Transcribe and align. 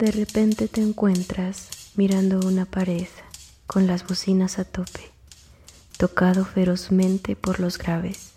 De 0.00 0.10
repente 0.10 0.66
te 0.66 0.80
encuentras 0.80 1.68
mirando 1.94 2.40
una 2.48 2.64
pared 2.64 3.08
con 3.66 3.86
las 3.86 4.06
bocinas 4.06 4.58
a 4.58 4.64
tope, 4.64 5.12
tocado 5.98 6.46
ferozmente 6.46 7.36
por 7.36 7.60
los 7.60 7.76
graves, 7.76 8.30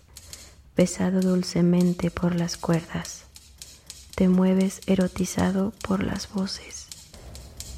besado 0.76 1.22
dulcemente 1.22 2.10
por 2.10 2.34
las 2.34 2.58
cuerdas. 2.58 3.22
Te 4.14 4.28
mueves 4.28 4.82
erotizado 4.86 5.72
por 5.88 6.04
las 6.04 6.30
voces. 6.34 6.84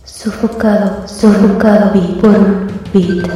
Sofocado, 0.05 1.07
sofocado 1.07 1.93
por 2.21 2.37
un 2.37 2.67
beat. 2.93 3.31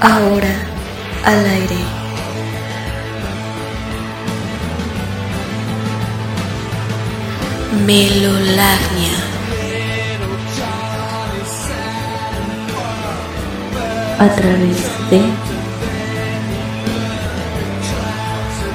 Ahora 0.00 0.66
al 1.24 1.46
aire. 1.46 1.91
Melolagnia. 7.84 9.16
A 14.18 14.28
través 14.28 14.76
de 15.10 15.20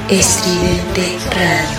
Estridente 0.10 1.20
Radio. 1.36 1.78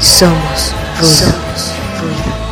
Somos 0.00 0.74
Somos 1.00 1.74
ruido. 1.98 2.49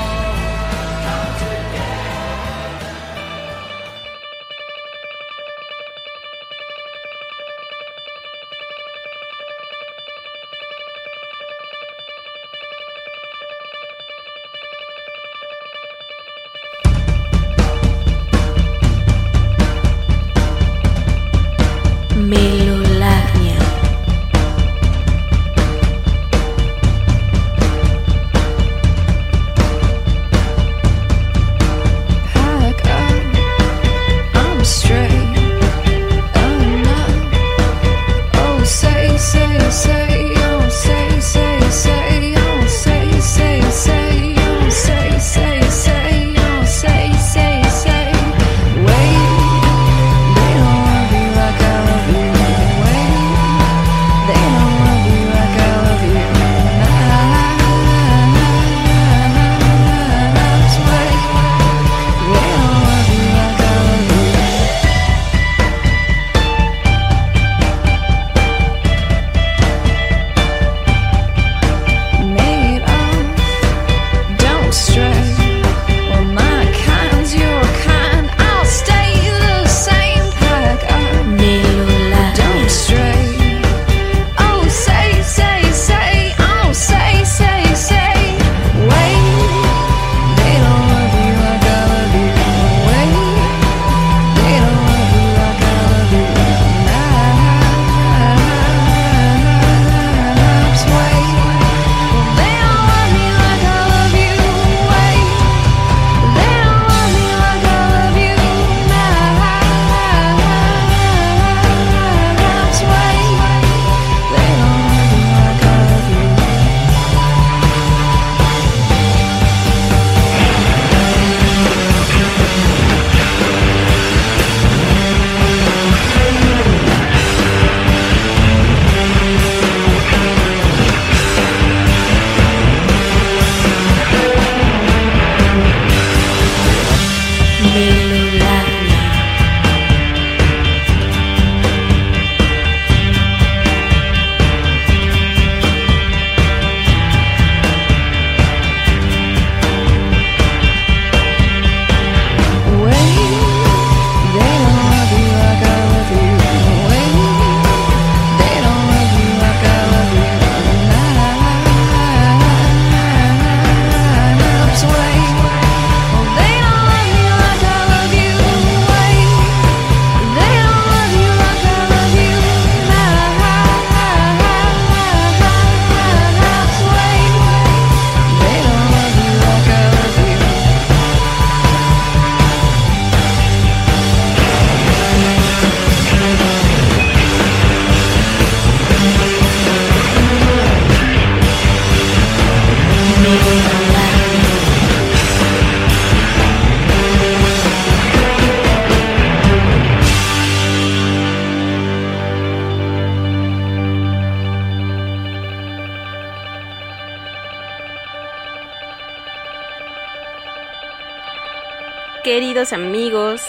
Queridos 212.29 212.75
amigos, 212.75 213.41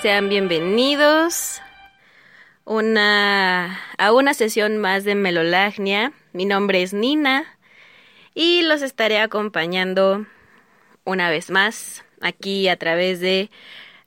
sean 0.00 0.28
bienvenidos 0.28 1.60
una, 2.64 3.80
a 3.98 4.12
una 4.12 4.32
sesión 4.32 4.78
más 4.78 5.02
de 5.02 5.16
Melolagnia. 5.16 6.12
Mi 6.32 6.44
nombre 6.44 6.82
es 6.82 6.92
Nina 6.92 7.58
y 8.36 8.62
los 8.62 8.82
estaré 8.82 9.18
acompañando 9.18 10.24
una 11.02 11.30
vez 11.30 11.50
más 11.50 12.04
aquí 12.20 12.68
a 12.68 12.76
través 12.76 13.18
de 13.18 13.50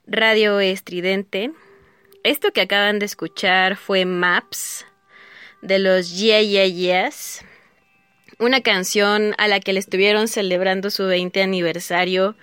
Radio 0.07 0.61
Estridente. 0.61 1.51
Esto 2.23 2.53
que 2.53 2.61
acaban 2.61 2.99
de 2.99 3.07
escuchar 3.07 3.75
fue 3.75 4.05
Maps 4.05 4.85
de 5.61 5.77
los 5.77 6.17
Yeah 6.17 6.41
Yeah 6.41 6.67
Yes, 6.67 7.43
una 8.39 8.61
canción 8.61 9.35
a 9.37 9.49
la 9.49 9.59
que 9.59 9.73
le 9.73 9.81
estuvieron 9.81 10.29
celebrando 10.29 10.89
su 10.89 11.05
20 11.05 11.43
aniversario 11.43 12.37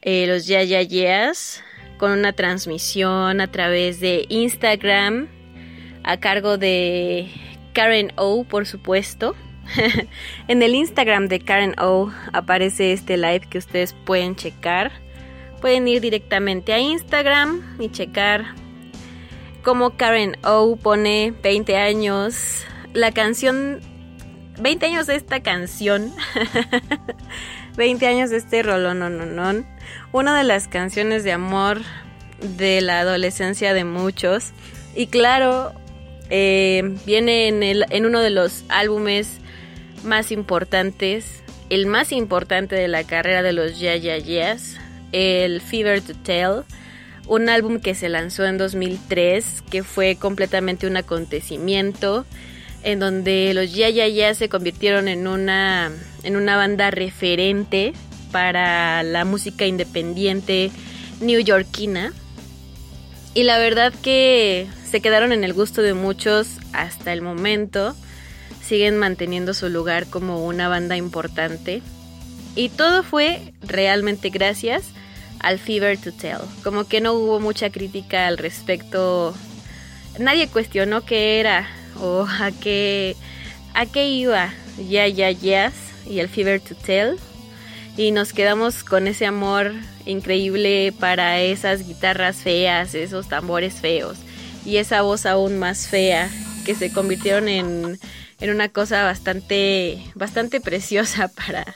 eh, 0.00 0.26
los 0.26 0.46
Ya 0.46 0.62
Ya 0.62 0.82
con 1.98 2.12
una 2.12 2.32
transmisión 2.32 3.40
a 3.40 3.46
través 3.50 4.00
de 4.00 4.26
Instagram 4.28 5.28
a 6.04 6.16
cargo 6.18 6.58
de 6.58 7.30
Karen 7.72 8.12
O, 8.16 8.44
por 8.44 8.66
supuesto. 8.66 9.36
en 10.48 10.62
el 10.62 10.74
Instagram 10.74 11.28
de 11.28 11.38
Karen 11.38 11.74
O 11.78 12.10
aparece 12.32 12.92
este 12.92 13.16
live 13.16 13.42
que 13.48 13.58
ustedes 13.58 13.94
pueden 14.04 14.34
checar. 14.34 14.90
Pueden 15.60 15.86
ir 15.86 16.00
directamente 16.00 16.72
a 16.72 16.80
Instagram 16.80 17.76
y 17.78 17.88
checar 17.88 18.54
cómo 19.62 19.96
Karen 19.96 20.36
O 20.42 20.76
pone 20.76 21.32
20 21.42 21.76
años. 21.76 22.64
La 22.94 23.12
canción 23.12 23.80
20 24.60 24.86
años 24.86 25.06
de 25.06 25.16
esta 25.16 25.40
canción. 25.42 26.12
20 27.76 28.06
años 28.06 28.30
de 28.30 28.36
este 28.36 28.62
rolón. 28.62 29.66
Una 30.12 30.36
de 30.36 30.44
las 30.44 30.68
canciones 30.68 31.24
de 31.24 31.32
amor 31.32 31.80
de 32.42 32.80
la 32.80 33.00
adolescencia 33.00 33.74
de 33.74 33.84
muchos. 33.84 34.52
Y 34.94 35.06
claro, 35.06 35.72
eh, 36.30 36.96
viene 37.06 37.48
en, 37.48 37.62
el, 37.62 37.86
en 37.90 38.06
uno 38.06 38.20
de 38.20 38.30
los 38.30 38.64
álbumes 38.68 39.38
más 40.04 40.32
importantes, 40.32 41.42
el 41.70 41.86
más 41.86 42.12
importante 42.12 42.74
de 42.74 42.88
la 42.88 43.04
carrera 43.04 43.42
de 43.42 43.52
los 43.52 43.78
Ya 43.78 43.96
Ya 43.96 44.18
Yeahs, 44.18 44.78
el 45.12 45.60
Fever 45.60 46.00
to 46.00 46.14
Tell, 46.14 46.64
un 47.26 47.48
álbum 47.48 47.80
que 47.80 47.94
se 47.94 48.08
lanzó 48.08 48.44
en 48.44 48.58
2003, 48.58 49.62
que 49.70 49.82
fue 49.82 50.16
completamente 50.16 50.86
un 50.86 50.96
acontecimiento 50.96 52.26
en 52.82 52.98
donde 52.98 53.52
los 53.54 53.72
Ya 53.72 53.88
Ya 53.90 54.08
Ya 54.08 54.34
se 54.34 54.48
convirtieron 54.48 55.08
en 55.08 55.26
una, 55.26 55.92
en 56.22 56.36
una 56.36 56.56
banda 56.56 56.90
referente 56.90 57.92
para 58.30 59.02
la 59.02 59.24
música 59.24 59.66
independiente 59.66 60.70
newyorkina. 61.20 62.12
Y 63.34 63.44
la 63.44 63.58
verdad 63.58 63.92
que 64.02 64.66
se 64.90 65.00
quedaron 65.00 65.32
en 65.32 65.44
el 65.44 65.52
gusto 65.52 65.82
de 65.82 65.94
muchos 65.94 66.58
hasta 66.72 67.12
el 67.12 67.22
momento. 67.22 67.94
Siguen 68.62 68.96
manteniendo 68.96 69.54
su 69.54 69.68
lugar 69.68 70.06
como 70.06 70.44
una 70.44 70.68
banda 70.68 70.96
importante. 70.96 71.82
Y 72.54 72.68
todo 72.68 73.02
fue 73.02 73.54
realmente 73.62 74.30
gracias 74.30 74.84
al 75.40 75.58
Fever 75.58 75.98
to 75.98 76.12
Tell. 76.12 76.40
Como 76.62 76.84
que 76.84 77.00
no 77.00 77.14
hubo 77.14 77.40
mucha 77.40 77.70
crítica 77.70 78.26
al 78.26 78.38
respecto. 78.38 79.34
Nadie 80.18 80.48
cuestionó 80.48 81.04
qué 81.04 81.40
era 81.40 81.66
o 82.00 82.26
a 82.28 82.50
qué, 82.52 83.16
a 83.74 83.86
qué 83.86 84.08
iba 84.08 84.52
Ya 84.88 85.06
Ya 85.08 85.30
Yes 85.30 85.91
y 86.06 86.20
el 86.20 86.28
Fever 86.28 86.60
to 86.60 86.74
Tell. 86.74 87.18
Y 87.96 88.10
nos 88.10 88.32
quedamos 88.32 88.84
con 88.84 89.06
ese 89.06 89.26
amor 89.26 89.72
increíble 90.06 90.94
para 90.98 91.40
esas 91.40 91.86
guitarras 91.86 92.36
feas, 92.36 92.94
esos 92.94 93.28
tambores 93.28 93.74
feos 93.74 94.18
y 94.64 94.78
esa 94.78 95.02
voz 95.02 95.26
aún 95.26 95.58
más 95.58 95.88
fea 95.88 96.30
que 96.64 96.74
se 96.74 96.92
convirtieron 96.92 97.48
en, 97.48 97.98
en 98.40 98.50
una 98.50 98.68
cosa 98.68 99.04
bastante, 99.04 100.02
bastante 100.14 100.60
preciosa 100.60 101.28
para, 101.46 101.66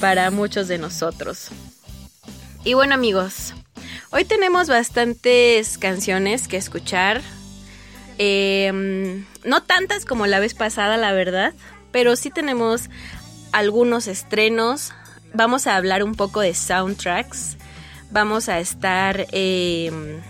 para 0.00 0.30
muchos 0.30 0.66
de 0.66 0.78
nosotros. 0.78 1.48
Y 2.64 2.74
bueno 2.74 2.94
amigos, 2.94 3.54
hoy 4.10 4.24
tenemos 4.24 4.68
bastantes 4.68 5.78
canciones 5.78 6.48
que 6.48 6.56
escuchar, 6.56 7.22
Em, 8.18 9.24
no 9.44 9.62
tantas 9.62 10.04
como 10.04 10.26
la 10.26 10.40
vez 10.40 10.54
pasada, 10.54 10.96
la 10.96 11.12
verdad, 11.12 11.54
pero 11.92 12.16
sí 12.16 12.30
tenemos 12.30 12.90
algunos 13.52 14.06
estrenos. 14.06 14.92
Vamos 15.34 15.66
a 15.66 15.76
hablar 15.76 16.02
un 16.02 16.14
poco 16.14 16.40
de 16.40 16.54
soundtracks. 16.54 17.56
Vamos 18.10 18.48
a 18.48 18.58
estar... 18.60 19.26
Em, 19.32 20.20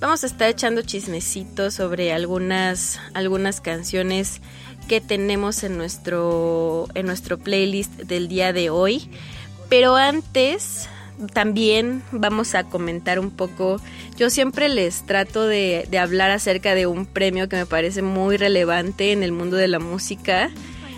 vamos 0.00 0.24
a 0.24 0.26
estar 0.26 0.48
echando 0.48 0.82
chismecitos 0.82 1.74
sobre 1.74 2.12
algunas, 2.12 3.00
algunas 3.14 3.60
canciones 3.60 4.40
que 4.88 5.00
tenemos 5.00 5.62
en 5.64 5.76
nuestro, 5.76 6.86
en 6.94 7.06
nuestro 7.06 7.38
playlist 7.38 7.92
del 8.02 8.28
día 8.28 8.52
de 8.52 8.70
hoy. 8.70 9.10
Pero 9.68 9.96
antes 9.96 10.88
también 11.32 12.02
vamos 12.12 12.54
a 12.54 12.64
comentar 12.64 13.18
un 13.18 13.30
poco, 13.30 13.80
yo 14.16 14.30
siempre 14.30 14.68
les 14.68 15.06
trato 15.06 15.46
de, 15.46 15.88
hablar 16.00 16.30
acerca 16.30 16.74
de 16.74 16.86
un 16.86 17.06
premio 17.06 17.48
que 17.48 17.56
me 17.56 17.66
parece 17.66 18.02
muy 18.02 18.36
relevante 18.36 19.12
en 19.12 19.22
el 19.22 19.32
mundo 19.32 19.56
de 19.56 19.68
la 19.68 19.78
música 19.78 20.50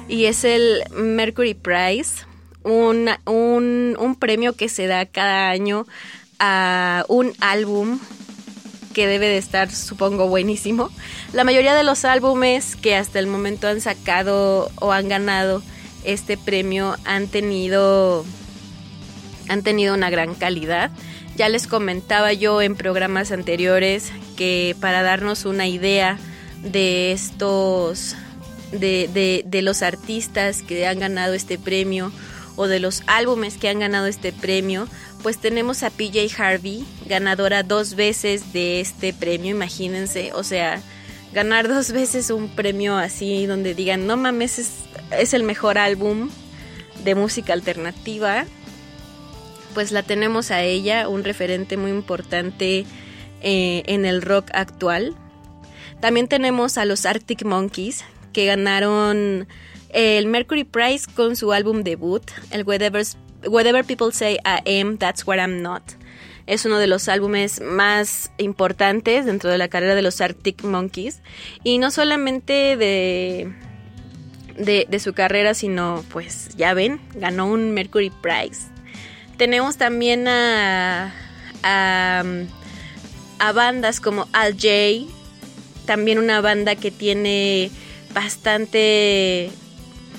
y 0.09 0.25
es 0.25 0.45
el 0.45 0.83
Mercury 0.95 1.55
Prize, 1.55 2.25
un, 2.65 3.11
un 3.27 4.17
premio 4.19 4.55
que 4.55 4.69
se 4.69 4.87
da 4.87 5.07
cada 5.07 5.51
año 5.51 5.87
a 6.39 7.05
un 7.09 7.33
álbum 7.41 7.99
que 8.93 9.07
debe 9.07 9.29
de 9.29 9.39
estar, 9.39 9.71
supongo, 9.71 10.29
buenísimo. 10.29 10.91
La 11.33 11.45
mayoría 11.45 11.75
de 11.75 11.85
los 11.85 12.05
álbumes 12.05 12.75
que 12.75 12.97
hasta 12.97 13.19
el 13.19 13.27
momento 13.27 13.69
han 13.69 13.81
sacado 13.81 14.71
o 14.81 14.93
han 14.93 15.09
ganado 15.09 15.63
este 16.05 16.37
premio 16.37 16.97
han 17.05 17.29
tenido 17.29 18.25
han 19.49 19.63
tenido 19.63 19.95
una 19.95 20.11
gran 20.11 20.35
calidad. 20.35 20.91
Ya 21.37 21.49
les 21.49 21.67
comentaba 21.67 22.33
yo 22.33 22.61
en 22.61 22.75
programas 22.75 23.31
anteriores 23.31 24.13
que 24.37 24.75
para 24.81 25.03
darnos 25.03 25.45
una 25.45 25.69
idea 25.69 26.19
de 26.63 27.13
estos, 27.13 28.17
de, 28.73 29.45
de, 29.47 29.63
los 29.63 29.83
artistas 29.83 30.63
que 30.63 30.87
han 30.87 30.99
ganado 30.99 31.35
este 31.35 31.59
premio 31.59 32.13
o 32.57 32.67
de 32.67 32.81
los 32.81 33.03
álbumes 33.07 33.57
que 33.57 33.69
han 33.69 33.79
ganado 33.79 34.07
este 34.07 34.33
premio, 34.33 34.89
pues 35.23 35.39
tenemos 35.39 35.83
a 35.83 35.91
PJ 35.91 36.29
Harvey, 36.37 36.85
ganadora 37.07 37.63
dos 37.63 37.95
veces 37.95 38.53
de 38.53 38.81
este 38.81 39.13
premio, 39.13 39.53
imagínense, 39.53 40.33
o 40.35 40.43
sea, 40.43 40.83
ganar 41.33 41.69
dos 41.69 41.93
veces 41.93 42.31
un 42.31 42.49
premio 42.49 42.97
así 42.97 43.47
donde 43.47 43.75
digan, 43.75 44.07
no 44.07 44.17
mames, 44.17 44.59
es, 44.59 44.71
es 45.13 45.35
el 45.35 45.45
mejor 45.45 45.79
álbum 45.79 46.31
de 47.05 47.15
música 47.15 47.53
alternativa 47.53 48.47
pues 49.79 49.93
la 49.93 50.03
tenemos 50.03 50.51
a 50.51 50.63
ella, 50.63 51.09
un 51.09 51.23
referente 51.23 51.77
muy 51.77 51.93
importante 51.93 52.85
eh, 53.43 53.83
en 53.87 54.05
el 54.07 54.23
rock 54.23 54.51
actual. 54.53 55.15
También 56.01 56.27
tenemos 56.27 56.79
a 56.79 56.85
los 56.85 57.07
Arctic 57.07 57.45
Monkeys, 57.45 58.05
que 58.39 58.47
ganaron 58.47 59.49
el 59.89 60.27
Mercury 60.27 60.63
Prize 60.63 61.07
con 61.13 61.35
su 61.35 61.53
álbum 61.53 61.83
debut, 61.83 62.23
el 62.53 62.63
Whatever, 62.63 63.85
People 63.85 64.13
Say 64.13 64.37
I 64.45 64.79
Am, 64.79 64.97
That's 64.97 65.27
What 65.27 65.39
I'm 65.39 65.61
Not. 65.61 65.83
Es 66.47 66.65
uno 66.65 66.79
de 66.79 66.87
los 66.87 67.09
álbumes 67.09 67.61
más 67.61 68.31
importantes 68.39 69.27
dentro 69.27 69.51
de 69.51 69.59
la 69.59 69.67
carrera 69.67 69.97
de 69.97 70.03
los 70.03 70.21
Arctic 70.21 70.63
Monkeys. 70.63 71.21
Y 71.65 71.79
no 71.79 71.91
solamente 71.91 72.77
de, 72.77 73.53
de, 74.57 75.01
su 75.01 75.15
carrera, 75.15 75.53
sino 75.55 76.05
pues 76.09 76.51
ya 76.57 76.75
ven, 76.75 77.01
ganó 77.17 77.49
un 77.49 77.73
Mercury 77.73 78.13
Prize. 78.23 78.69
Tenemos 79.37 79.79
también 79.79 80.29
a, 80.29 81.13
a, 81.65 82.23
bandas 83.53 83.99
como 83.99 84.29
Al 84.33 84.53
J, 84.53 85.13
también 85.87 86.21
una 86.21 86.41
banda 86.41 86.77
que 86.77 86.93
tiene 86.93 87.73
bastante, 88.19 89.49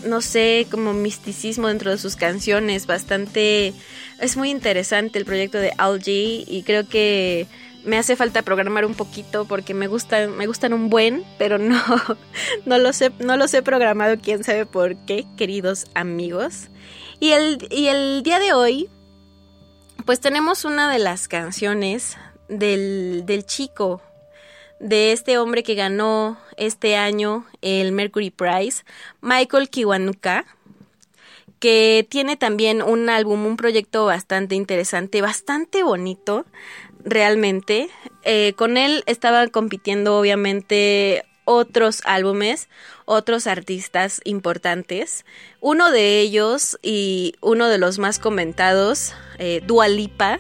no 0.06 0.22
sé, 0.22 0.68
como 0.72 0.94
misticismo 0.94 1.68
dentro 1.68 1.92
de 1.92 1.98
sus 1.98 2.16
canciones, 2.16 2.88
bastante... 2.88 3.74
Es 4.20 4.38
muy 4.38 4.50
interesante 4.50 5.20
el 5.20 5.26
proyecto 5.26 5.58
de 5.58 5.74
Al 5.78 6.02
y 6.06 6.64
creo 6.66 6.88
que 6.88 7.46
me 7.84 7.98
hace 7.98 8.16
falta 8.16 8.42
programar 8.42 8.86
un 8.86 8.94
poquito 8.94 9.46
porque 9.46 9.74
me 9.74 9.88
gustan, 9.88 10.36
me 10.38 10.48
gustan 10.48 10.72
un 10.72 10.90
buen, 10.90 11.26
pero 11.38 11.58
no, 11.58 11.82
no 12.66 12.78
los 12.78 13.02
he, 13.02 13.12
no 13.20 13.36
programado, 13.64 14.18
quién 14.22 14.46
sabe 14.46 14.66
por 14.66 14.96
qué, 15.06 15.26
queridos 15.36 15.86
amigos. 15.94 16.70
Y 17.20 17.32
el, 17.32 17.68
y 17.70 17.88
el 17.88 18.24
día 18.24 18.40
de 18.40 18.54
hoy 18.54 18.90
pues 20.06 20.22
tenemos 20.22 20.64
una 20.64 20.90
de 20.90 21.00
las 21.00 21.28
canciones 21.28 22.16
del, 22.48 23.26
del 23.26 23.46
chico, 23.46 24.02
de 24.80 25.12
este 25.12 25.38
hombre 25.38 25.64
que 25.64 25.76
ganó 25.76 26.38
este 26.58 26.96
año 26.96 27.46
el 27.62 27.92
Mercury 27.92 28.30
Prize, 28.30 28.84
Michael 29.22 29.70
Kiwanuka, 29.70 30.46
que 31.60 32.08
tiene 32.10 32.38
también 32.38 32.82
un 32.82 33.10
álbum, 33.10 33.46
un 33.46 33.58
proyecto 33.58 34.06
bastante 34.06 34.56
interesante, 34.56 35.22
bastante 35.22 35.84
bonito, 35.84 36.46
realmente. 37.04 37.90
Eh, 38.24 38.54
con 38.56 38.78
él 38.78 39.04
estaban 39.08 39.50
compitiendo 39.50 40.18
obviamente 40.18 41.26
otros 41.44 42.02
álbumes, 42.06 42.70
otros 43.06 43.48
artistas 43.48 44.22
importantes. 44.24 45.26
Uno 45.60 45.92
de 45.92 46.20
ellos 46.20 46.78
y 46.82 47.34
uno 47.42 47.68
de 47.68 47.80
los 47.80 47.98
más 47.98 48.20
comentados, 48.20 49.14
eh, 49.40 49.62
Dua 49.66 49.88
Lipa, 49.88 50.40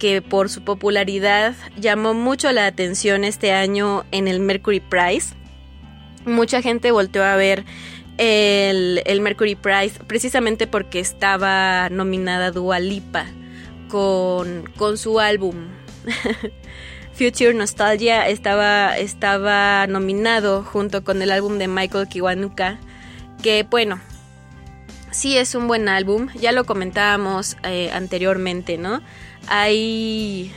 que 0.00 0.22
por 0.22 0.48
su 0.48 0.62
popularidad 0.62 1.54
llamó 1.78 2.14
mucho 2.14 2.50
la 2.50 2.66
atención 2.66 3.22
este 3.22 3.52
año 3.52 4.04
en 4.10 4.26
el 4.26 4.40
Mercury 4.40 4.80
Prize. 4.80 5.34
Mucha 6.24 6.62
gente 6.62 6.90
volteó 6.90 7.22
a 7.22 7.36
ver 7.36 7.64
el, 8.18 9.20
Mercury 9.20 9.54
Prize 9.54 10.00
precisamente 10.06 10.66
porque 10.66 11.00
estaba 11.00 11.88
nominada 11.90 12.50
Dua 12.50 12.80
Lipa 12.80 13.26
con, 13.88 14.64
con 14.76 14.98
su 14.98 15.20
álbum 15.20 15.68
Future 17.12 17.54
Nostalgia 17.54 18.28
estaba, 18.28 18.96
estaba 18.96 19.86
nominado 19.86 20.62
junto 20.62 21.04
con 21.04 21.22
el 21.22 21.30
álbum 21.30 21.58
de 21.58 21.68
Michael 21.68 22.08
Kiwanuka 22.08 22.78
que 23.42 23.66
bueno 23.68 24.00
sí 25.10 25.36
es 25.36 25.54
un 25.54 25.66
buen 25.66 25.88
álbum 25.88 26.28
ya 26.34 26.52
lo 26.52 26.64
comentábamos 26.64 27.56
eh, 27.64 27.90
anteriormente 27.92 28.78
no 28.78 29.00
hay 29.50 30.50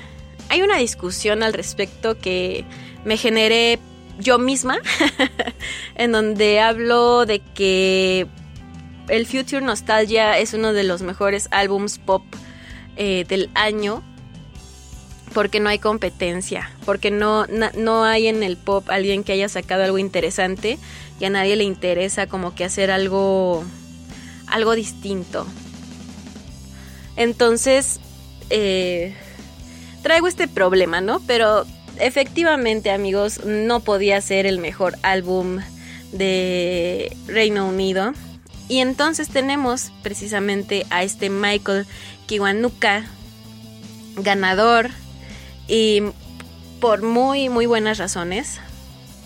hay 0.50 0.62
una 0.62 0.77
discusión 0.77 1.43
al 1.43 1.51
respecto 1.51 2.17
que 2.17 2.63
me 3.05 3.17
generé 3.17 3.79
yo 4.19 4.38
misma, 4.38 4.77
en 5.95 6.12
donde 6.12 6.59
hablo 6.59 7.25
de 7.25 7.39
que 7.39 8.27
el 9.09 9.25
Future 9.25 9.62
Nostalgia 9.62 10.38
es 10.38 10.53
uno 10.53 10.71
de 10.71 10.83
los 10.83 11.01
mejores 11.01 11.47
álbums 11.51 11.97
pop 11.97 12.23
eh, 12.95 13.25
del 13.27 13.50
año 13.55 14.03
porque 15.33 15.59
no 15.59 15.69
hay 15.69 15.79
competencia, 15.79 16.71
porque 16.85 17.09
no, 17.09 17.47
no 17.47 18.03
hay 18.03 18.27
en 18.27 18.43
el 18.43 18.55
pop 18.55 18.88
alguien 18.91 19.23
que 19.23 19.31
haya 19.33 19.50
sacado 19.50 19.83
algo 19.83 19.97
interesante 19.97 20.77
y 21.19 21.25
a 21.25 21.31
nadie 21.31 21.55
le 21.55 21.63
interesa 21.63 22.27
como 22.27 22.53
que 22.53 22.63
hacer 22.63 22.91
algo, 22.91 23.63
algo 24.45 24.75
distinto. 24.75 25.47
Entonces, 27.15 28.00
eh, 28.55 29.15
traigo 30.03 30.27
este 30.27 30.48
problema, 30.48 31.01
¿no? 31.01 31.19
Pero 31.25 31.65
efectivamente, 31.98 32.91
amigos, 32.91 33.43
no 33.45 33.79
podía 33.79 34.22
ser 34.22 34.45
el 34.45 34.60
mejor 34.60 34.95
álbum 35.01 35.60
de 36.12 37.17
Reino 37.25 37.67
Unido. 37.67 38.13
Y 38.69 38.77
entonces 38.77 39.29
tenemos 39.29 39.91
precisamente 40.03 40.86
a 40.91 41.03
este 41.03 41.31
Michael 41.31 41.88
Kiwanuka, 42.27 43.05
ganador, 44.17 44.91
y 45.67 46.03
por 46.79 47.01
muy, 47.01 47.50
muy 47.50 47.65
buenas 47.65 47.98
razones. 47.98 48.60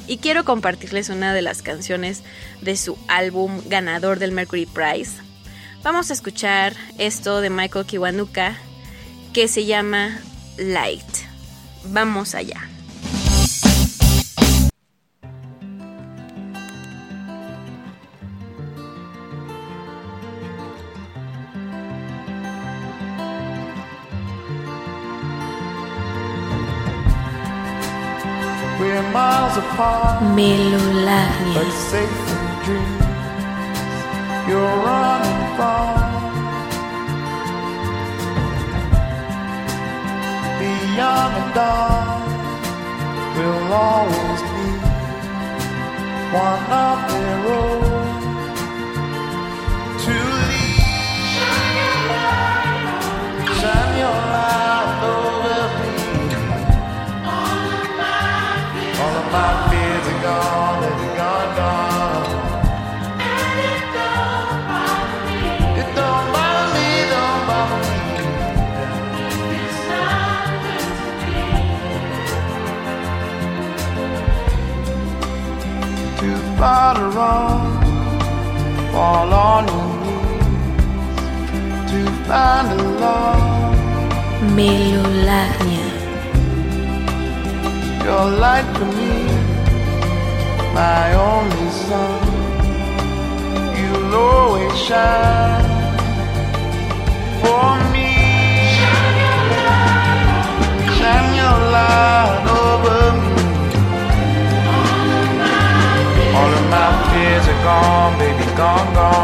Y 0.07 0.19
quiero 0.19 0.46
compartirles 0.46 1.10
una 1.10 1.34
de 1.34 1.41
las 1.41 1.62
canciones 1.62 2.24
de 2.62 2.77
su 2.77 2.98
álbum 3.10 3.62
ganador 3.65 4.19
del 4.19 4.31
Mercury 4.31 4.65
Prize. 4.65 5.22
Vamos 5.84 6.12
a 6.12 6.13
escuchar 6.13 6.74
esto 6.98 7.41
de 7.41 7.50
Michael 7.50 7.86
Kiwanuka 7.86 8.57
que 9.38 9.48
se 9.48 9.65
llama 9.65 10.20
Light. 10.58 11.06
Vamos 11.84 12.34
allá. 12.34 12.67
Melolagnia. 30.34 31.62
Young 40.97 41.33
and 41.41 41.53
dark 41.53 42.25
will 43.37 43.71
always 43.71 44.41
be 44.49 44.67
one 46.33 46.67
of 46.85 46.97
their 47.11 47.39
own 47.59 48.09
to 50.03 50.15
lead. 50.41 50.81
Shine 53.59 53.95
your 54.01 54.19
light 54.33 55.01
over 55.13 55.61
me. 55.77 55.93
All 59.01 59.15
of 59.21 59.27
my 59.37 59.51
fears 59.69 60.07
are 60.13 60.21
gone, 60.25 60.76
or 76.59 77.09
wrong, 77.11 77.81
fall 78.91 79.31
on 79.31 79.67
your 79.67 79.89
knees 80.03 80.47
to 81.91 81.99
find 82.27 82.67
a 82.79 82.83
love. 82.99 83.57
Melolagnia. 84.55 85.89
Your 88.03 88.25
light 88.43 88.67
for 88.77 88.85
me, 88.85 89.15
my 90.73 91.13
only 91.13 91.69
sun. 91.85 92.23
You'll 93.77 94.15
always 94.15 94.77
shine 94.79 95.66
gone, 107.67 108.17
baby, 108.17 108.45
gone, 108.55 108.93
gone. 108.93 109.16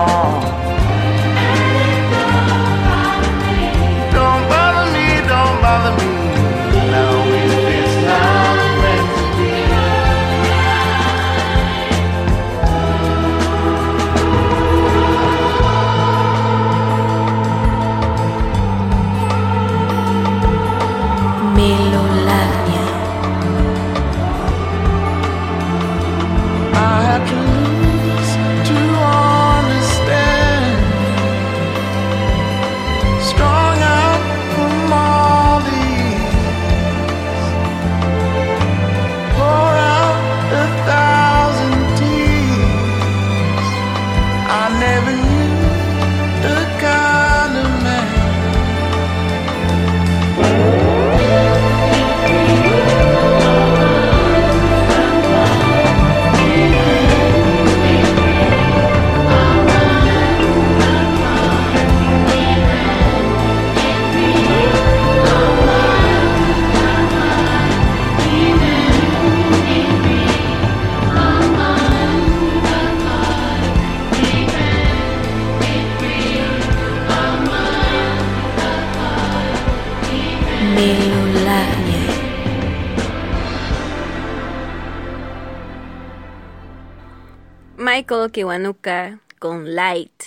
Michael 87.95 88.31
Kiwanuka 88.31 89.19
con 89.37 89.75
Light 89.75 90.23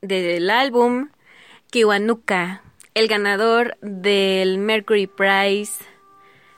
del 0.00 0.50
álbum 0.50 1.10
Kiwanuka, 1.70 2.64
el 2.94 3.06
ganador 3.06 3.76
del 3.82 4.58
Mercury 4.58 5.06
Prize 5.06 5.84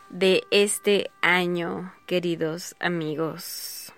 de 0.08 0.44
este 0.50 1.10
año, 1.20 1.92
queridos 2.06 2.74
amigos. 2.80 3.92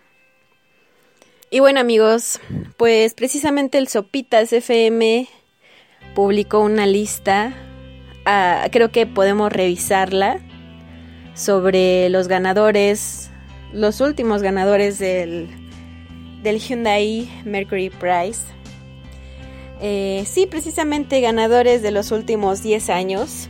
Y 1.49 1.61
bueno 1.61 1.79
amigos, 1.79 2.41
pues 2.77 3.15
precisamente 3.15 3.79
el 3.79 3.87
Sopitas 3.87 4.53
FM 4.53 5.29
publicó 6.17 6.59
una 6.59 6.87
lista, 6.87 7.53
ah, 8.27 8.67
creo 8.73 8.91
que 8.91 9.07
podemos 9.07 9.53
revisarla, 9.53 10.41
sobre 11.35 12.09
los 12.09 12.27
ganadores, 12.27 13.31
los 13.73 14.01
últimos 14.01 14.43
ganadores 14.43 14.99
del 14.99 15.68
del 16.43 16.59
Hyundai 16.59 17.29
Mercury 17.45 17.91
Prize. 17.91 18.41
Eh, 19.81 20.25
sí, 20.27 20.47
precisamente 20.47 21.21
ganadores 21.21 21.83
de 21.83 21.91
los 21.91 22.11
últimos 22.11 22.63
10 22.63 22.91
años. 22.91 23.49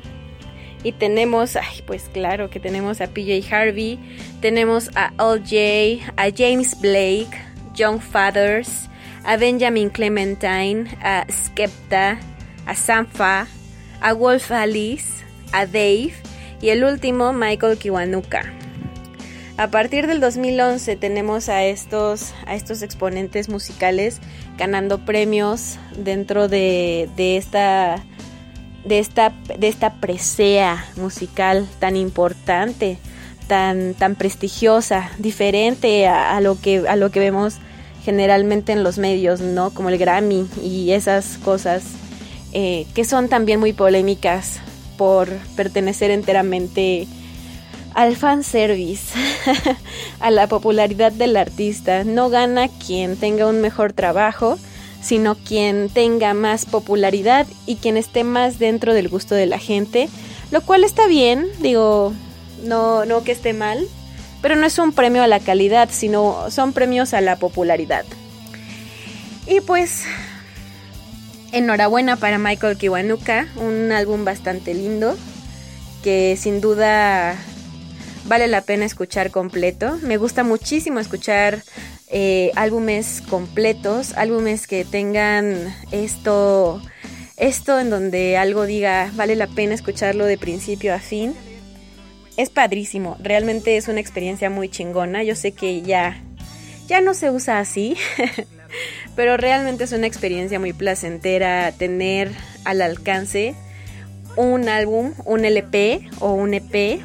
Y 0.85 0.93
tenemos, 0.93 1.57
ay, 1.57 1.83
pues 1.87 2.09
claro 2.13 2.51
que 2.51 2.61
tenemos 2.61 3.01
a 3.01 3.09
PJ 3.09 3.43
Harvey, 3.53 3.99
tenemos 4.41 4.91
a 4.95 5.13
J, 5.19 6.13
a 6.17 6.31
James 6.37 6.81
Blake, 6.81 7.31
John 7.77 8.01
Fathers, 8.01 8.89
a 9.25 9.37
Benjamin 9.37 9.91
Clementine, 9.91 10.87
a 11.03 11.27
Skepta, 11.31 12.19
a 12.67 12.75
Sanfa, 12.75 13.49
a 14.01 14.13
Wolf 14.13 14.53
Alice, 14.53 15.25
a 15.53 15.67
Dave 15.67 16.13
y 16.61 16.69
el 16.69 16.85
último 16.85 17.33
Michael 17.33 17.79
Kiwanuka. 17.79 18.58
A 19.59 19.73
partir 19.73 20.07
del 20.07 20.21
2011 20.21 20.95
tenemos 20.95 21.49
a 21.49 21.65
estos, 21.65 22.33
a 22.47 22.55
estos 22.55 22.81
exponentes 22.83 23.49
musicales 23.49 24.21
ganando 24.57 25.05
premios 25.05 25.81
dentro 25.97 26.47
de, 26.47 27.09
esta, 27.17 28.05
de, 28.85 29.01
esta, 29.01 29.35
de 29.59 29.67
esta 29.67 29.95
presea 29.95 30.87
musical 30.95 31.67
tan 31.81 31.97
importante, 31.97 32.99
tan, 33.49 33.95
tan 33.95 34.15
prestigiosa, 34.15 35.11
diferente 35.19 36.07
a, 36.07 36.41
lo 36.41 36.61
que, 36.61 36.87
a 36.89 36.95
lo 36.95 37.11
que 37.11 37.19
vemos 37.19 37.57
generalmente 38.05 38.71
en 38.71 38.85
los 38.85 38.97
medios, 38.97 39.41
¿no? 39.41 39.71
Como 39.71 39.89
el 39.89 39.99
Grammy 39.99 40.47
y 40.63 40.93
esas 40.93 41.37
cosas 41.39 41.83
eh, 42.53 42.87
que 42.95 43.05
son 43.05 43.29
también 43.29 43.59
muy 43.59 43.73
polémicas 43.73 44.61
por 44.97 45.29
pertenecer 45.57 46.13
enteramente 46.13 47.09
al 47.95 48.17
fanservice, 48.17 49.17
a 50.21 50.31
la 50.31 50.47
popularidad 50.47 51.13
del 51.13 51.37
artista. 51.37 52.05
No 52.05 52.31
gana 52.31 52.69
quien 52.69 53.17
tenga 53.17 53.47
un 53.47 53.61
mejor 53.61 53.93
trabajo, 53.93 54.59
sino 55.03 55.37
quien 55.37 55.89
tenga 55.89 56.35
más 56.35 56.67
popularidad 56.67 57.47
y 57.67 57.77
quien 57.77 57.97
esté 57.97 58.25
más 58.25 58.59
dentro 58.59 58.95
del 58.95 59.09
gusto 59.09 59.35
de 59.35 59.47
la 59.47 59.59
gente, 59.59 60.09
lo 60.51 60.61
cual 60.63 60.85
está 60.85 61.07
bien, 61.07 61.47
digo, 61.61 62.13
no, 62.65 63.05
no 63.05 63.23
que 63.23 63.33
esté 63.33 63.53
mal, 63.53 63.87
pero 64.43 64.57
no 64.57 64.67
es 64.67 64.79
un 64.79 64.93
premio 64.93 65.23
a 65.23 65.27
la 65.27 65.41
calidad, 65.41 65.89
sino 65.91 66.51
son 66.51 66.73
premios 66.73 67.15
a 67.15 67.21
la 67.21 67.37
popularidad. 67.37 68.05
Y 69.47 69.61
pues, 69.61 70.05
enhorabuena 71.53 72.17
para 72.17 72.39
Michael 72.39 72.77
Kiwanuka, 72.77 73.49
un 73.57 73.93
álbum 73.93 74.25
bastante 74.25 74.75
lindo, 74.75 75.17
que 76.03 76.37
sin 76.39 76.61
duda 76.61 77.37
vale 78.29 78.47
la 78.47 78.61
pena 78.61 78.85
escuchar 78.85 79.31
completo. 79.31 79.99
Me 80.03 80.19
gusta 80.19 80.45
muchísimo 80.45 81.01
escuchar 81.01 81.63
eh, 82.09 82.53
álbumes 82.55 83.23
completos, 83.29 84.13
álbumes 84.15 84.67
que 84.67 84.85
tengan 84.85 85.75
esto, 85.91 86.81
esto 87.37 87.81
en 87.81 87.91
donde 87.91 88.37
algo 88.37 88.67
diga 88.67 89.11
vale 89.15 89.35
la 89.35 89.47
pena 89.47 89.75
escucharlo 89.75 90.27
de 90.27 90.39
principio 90.39 90.95
a 90.95 90.99
fin. 90.99 91.35
Es 92.37 92.51
padrísimo, 92.51 93.17
realmente 93.21 93.77
es 93.77 93.89
una 93.89 94.01
experiencia 94.01 94.49
muy 94.49 94.69
chingona. 94.69 95.25
Yo 95.25 95.35
sé 95.35 95.53
que 95.53 95.83
ya, 95.83 96.23
ya 96.87 97.01
no 97.01 97.15
se 97.15 97.31
usa 97.31 97.59
así, 97.59 97.97
pero 99.17 99.37
realmente 99.37 99.85
es 99.85 99.93
una 99.93 100.07
experiencia 100.07 100.61
muy 100.61 100.73
placentera 100.73 101.73
tener 101.73 102.31
al 102.65 102.83
alcance 102.83 103.55
un 104.37 104.69
álbum, 104.69 105.15
un 105.25 105.45
LP 105.45 106.09
o 106.21 106.33
un 106.35 106.55
EP 106.55 107.01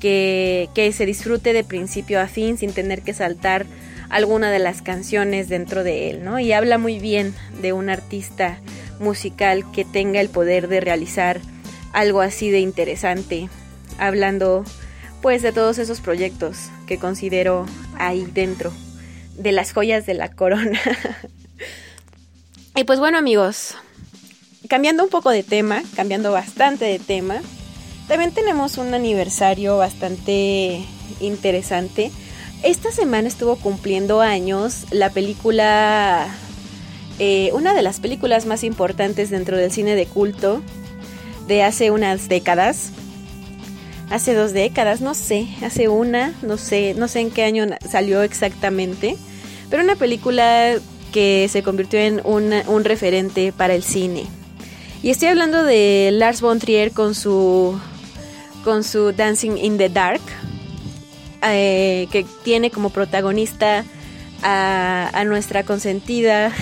que, 0.00 0.92
se 0.92 1.06
disfrute 1.06 1.52
de 1.52 1.62
principio 1.62 2.20
a 2.20 2.26
fin 2.26 2.58
sin 2.58 2.72
tener 2.72 3.02
que 3.02 3.14
saltar 3.14 3.66
alguna 4.08 4.50
de 4.50 4.58
las 4.58 4.82
canciones 4.82 5.48
dentro 5.48 5.84
de 5.84 6.10
él, 6.10 6.24
¿no? 6.24 6.40
Y 6.40 6.52
habla 6.52 6.78
muy 6.78 6.98
bien 6.98 7.34
de 7.62 7.72
un 7.72 7.90
artista 7.90 8.58
musical 8.98 9.64
que 9.72 9.84
tenga 9.84 10.20
el 10.20 10.28
poder 10.28 10.66
de 10.66 10.80
realizar 10.80 11.40
algo 11.92 12.20
así 12.20 12.50
de 12.50 12.58
interesante, 12.58 13.48
hablando 13.98 14.64
pues 15.22 15.42
de 15.42 15.52
todos 15.52 15.78
esos 15.78 16.00
proyectos 16.00 16.70
que 16.86 16.98
considero 16.98 17.66
ahí 17.98 18.26
dentro, 18.32 18.72
de 19.36 19.52
las 19.52 19.72
joyas 19.72 20.06
de 20.06 20.14
la 20.14 20.30
corona. 20.32 20.80
y 22.74 22.84
pues 22.84 22.98
bueno 22.98 23.18
amigos, 23.18 23.76
cambiando 24.68 25.04
un 25.04 25.10
poco 25.10 25.30
de 25.30 25.42
tema, 25.42 25.82
cambiando 25.94 26.32
bastante 26.32 26.86
de 26.86 26.98
tema, 26.98 27.42
también 28.10 28.32
tenemos 28.32 28.76
un 28.76 28.92
aniversario 28.92 29.76
bastante 29.76 30.80
interesante. 31.20 32.10
Esta 32.64 32.90
semana 32.90 33.28
estuvo 33.28 33.54
cumpliendo 33.54 34.20
años 34.20 34.86
la 34.90 35.10
película, 35.10 36.26
eh, 37.20 37.50
una 37.52 37.72
de 37.72 37.82
las 37.82 38.00
películas 38.00 38.46
más 38.46 38.64
importantes 38.64 39.30
dentro 39.30 39.56
del 39.56 39.70
cine 39.70 39.94
de 39.94 40.06
culto 40.06 40.60
de 41.46 41.62
hace 41.62 41.92
unas 41.92 42.28
décadas. 42.28 42.90
Hace 44.10 44.34
dos 44.34 44.52
décadas, 44.52 45.00
no 45.00 45.14
sé, 45.14 45.46
hace 45.62 45.86
una, 45.86 46.34
no 46.42 46.56
sé, 46.56 46.94
no 46.96 47.06
sé 47.06 47.20
en 47.20 47.30
qué 47.30 47.44
año 47.44 47.64
salió 47.88 48.22
exactamente, 48.22 49.16
pero 49.70 49.84
una 49.84 49.94
película 49.94 50.74
que 51.12 51.48
se 51.48 51.62
convirtió 51.62 52.00
en 52.00 52.20
un 52.24 52.84
referente 52.84 53.52
para 53.52 53.76
el 53.76 53.84
cine. 53.84 54.24
Y 55.00 55.10
estoy 55.10 55.28
hablando 55.28 55.62
de 55.62 56.10
Lars 56.12 56.40
von 56.40 56.58
Trier 56.58 56.90
con 56.90 57.14
su 57.14 57.78
con 58.64 58.84
su 58.84 59.12
Dancing 59.12 59.56
in 59.56 59.78
the 59.78 59.88
Dark, 59.88 60.20
eh, 61.42 62.06
que 62.12 62.24
tiene 62.44 62.70
como 62.70 62.90
protagonista 62.90 63.84
a, 64.42 65.22
nuestra 65.26 65.64
consentida, 65.64 66.52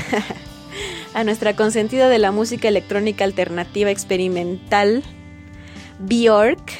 a 1.14 1.24
nuestra 1.24 1.54
consentida 1.54 2.08
de 2.08 2.18
la 2.18 2.32
música 2.32 2.68
electrónica 2.68 3.24
alternativa 3.24 3.90
experimental, 3.90 5.02
Bjork, 6.00 6.72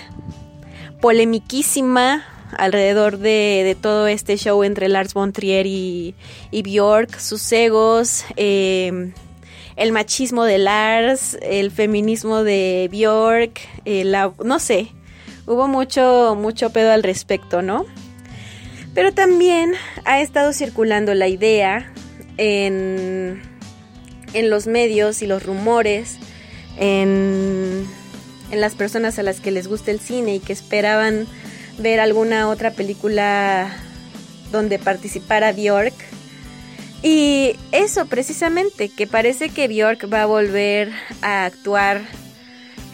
polemiquísima 1.00 2.24
alrededor 2.57 3.18
de, 3.18 3.76
todo 3.81 4.07
este 4.07 4.37
show 4.37 4.62
entre 4.64 4.88
Lars 4.88 5.12
von 5.12 5.33
Trier 5.33 5.66
y, 5.66 6.14
Bjork, 6.52 7.18
sus 7.18 7.50
egos, 7.52 8.24
eh, 8.37 9.12
el 9.76 9.92
machismo 9.92 10.44
de 10.44 10.59
Lars, 10.59 11.37
el 11.40 11.70
feminismo 11.70 12.42
de 12.42 12.88
Bjork, 12.90 13.61
eh, 13.85 14.04
no 14.44 14.59
sé, 14.59 14.92
hubo 15.48 15.66
mucho, 15.66 16.37
mucho 16.38 16.70
pedo 16.70 16.92
al 16.92 17.02
respecto, 17.02 17.62
¿no? 17.62 17.87
Pero 18.94 19.12
también 19.12 19.72
ha 20.04 20.20
estado 20.20 20.52
circulando 20.52 21.14
la 21.14 21.26
idea 21.26 21.90
en, 22.37 23.42
en 24.34 24.50
los 24.50 24.66
medios 24.66 25.22
y 25.22 25.26
los 25.26 25.42
rumores, 25.42 26.18
en, 26.78 27.87
en 28.50 28.61
las 28.61 28.74
personas 28.74 29.18
a 29.18 29.22
las 29.22 29.40
que 29.40 29.50
les 29.50 29.68
gusta 29.68 29.90
el 29.90 30.00
cine 30.00 30.37
y 30.37 30.40
que 30.40 30.52
esperaban 30.52 31.26
ver 31.78 32.00
alguna 32.00 32.48
otra 32.48 32.72
película 32.72 33.74
donde 34.52 34.78
participara 34.78 35.52
Bjork. 35.52 35.94
Y 37.02 37.56
eso 37.72 38.06
precisamente, 38.06 38.88
que 38.88 39.06
parece 39.06 39.48
que 39.50 39.68
Bjork 39.68 40.12
va 40.12 40.22
a 40.22 40.26
volver 40.26 40.90
a 41.22 41.46
actuar 41.46 42.02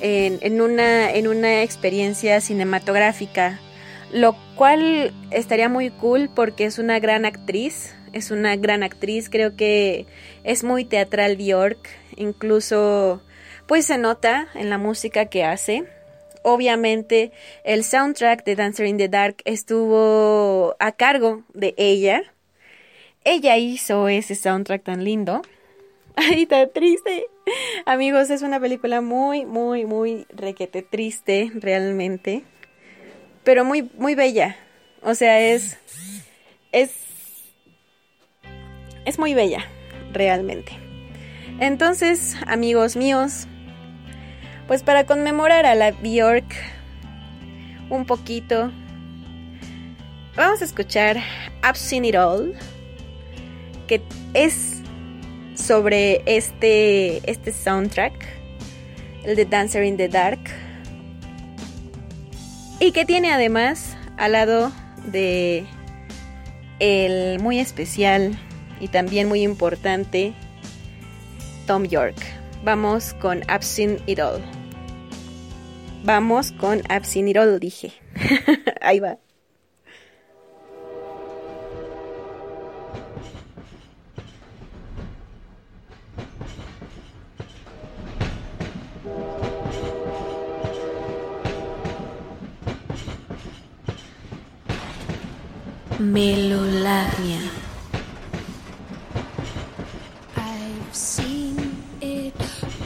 en, 0.04 0.60
una, 0.60 1.10
en 1.10 1.26
una 1.28 1.62
experiencia 1.62 2.42
cinematográfica, 2.42 3.58
lo 4.12 4.36
cual 4.54 5.14
estaría 5.30 5.70
muy 5.70 5.88
cool 5.88 6.28
porque 6.34 6.66
es 6.66 6.78
una 6.78 6.98
gran 6.98 7.24
actriz, 7.24 7.94
es 8.12 8.30
una 8.30 8.54
gran 8.56 8.82
actriz, 8.82 9.30
creo 9.30 9.56
que 9.56 10.04
es 10.44 10.62
muy 10.62 10.84
teatral 10.84 11.36
Bjork, 11.36 11.88
incluso 12.16 13.22
pues 13.66 13.86
se 13.86 13.96
nota 13.96 14.48
en 14.54 14.68
la 14.68 14.76
música 14.76 15.24
que 15.24 15.42
hace. 15.42 15.84
Obviamente 16.42 17.32
el 17.64 17.82
soundtrack 17.82 18.44
de 18.44 18.56
Dancer 18.56 18.86
in 18.86 18.98
the 18.98 19.08
Dark 19.08 19.36
estuvo 19.46 20.76
a 20.80 20.92
cargo 20.92 21.44
de 21.54 21.74
ella. 21.78 22.22
Ella 23.24 23.56
hizo 23.56 24.08
ese 24.08 24.34
soundtrack 24.34 24.82
tan 24.82 25.02
lindo. 25.02 25.40
Ay, 26.16 26.42
está 26.42 26.68
triste. 26.68 27.27
Amigos, 27.87 28.31
es 28.31 28.42
una 28.42 28.61
película 28.61 29.00
muy, 29.00 29.44
muy, 29.44 29.85
muy 29.85 30.27
requete 30.31 30.83
triste, 30.83 31.50
realmente. 31.55 32.44
Pero 33.42 33.64
muy, 33.64 33.90
muy 33.98 34.14
bella. 34.14 34.57
O 35.03 35.14
sea, 35.14 35.40
es. 35.40 35.77
Es. 36.72 36.92
Es 39.05 39.18
muy 39.18 39.35
bella, 39.35 39.66
realmente. 40.12 40.72
Entonces, 41.61 42.37
amigos 42.46 42.96
míos, 42.96 43.46
pues 44.66 44.83
para 44.83 45.05
conmemorar 45.05 45.66
a 45.66 45.74
la 45.74 45.90
Bjork 45.92 46.44
un 47.90 48.07
poquito, 48.07 48.72
vamos 50.37 50.62
a 50.62 50.64
escuchar 50.64 51.18
I've 51.62 51.74
Seen 51.74 52.07
It 52.07 52.16
All, 52.16 52.55
que 53.87 54.00
es 54.33 54.73
sobre 55.54 56.22
este, 56.26 57.28
este 57.30 57.52
soundtrack, 57.52 58.12
el 59.24 59.36
de 59.36 59.44
Dancer 59.44 59.84
in 59.84 59.96
the 59.96 60.08
Dark, 60.08 60.40
y 62.80 62.92
que 62.92 63.04
tiene 63.04 63.32
además 63.32 63.96
al 64.16 64.32
lado 64.32 64.72
de 65.06 65.64
el 66.80 67.40
muy 67.40 67.58
especial 67.58 68.38
y 68.80 68.88
también 68.88 69.28
muy 69.28 69.42
importante 69.42 70.34
Tom 71.66 71.84
York. 71.84 72.16
Vamos 72.64 73.14
con 73.14 73.42
Absent 73.48 74.00
It 74.06 74.18
All. 74.18 74.42
Vamos 76.04 76.52
con 76.52 76.82
Absent 76.88 77.28
It 77.28 77.36
All, 77.36 77.60
dije. 77.60 77.92
Ahí 78.80 79.00
va. 79.00 79.18
I've 100.36 100.94
seen 100.94 101.82
it 102.00 102.34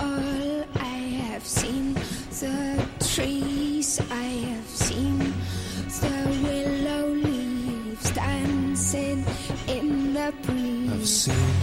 all. 0.00 0.64
I 0.76 0.98
have 1.26 1.44
seen 1.44 1.94
the 1.94 2.86
trees. 3.00 4.00
I 4.10 4.22
have 4.52 4.68
seen 4.68 5.18
the 6.00 6.18
willow 6.44 7.08
leaves 7.08 8.10
dancing 8.12 9.24
in 9.66 10.14
the 10.14 10.32
breeze. 10.42 10.92
I've 10.92 11.08
seen 11.08 11.56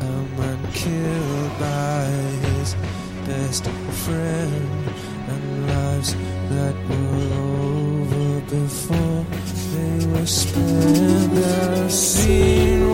a 0.00 0.12
man 0.38 0.58
killed 0.72 1.58
by 1.58 2.04
his 2.48 2.74
best 3.26 3.64
friend 4.04 4.88
and 5.28 5.66
lives 5.68 6.14
that 6.50 6.76
were 6.88 7.34
over 7.34 8.40
before 8.42 9.37
was 10.12 10.30
spent 10.42 11.34
the 11.34 11.88
scene 11.88 12.88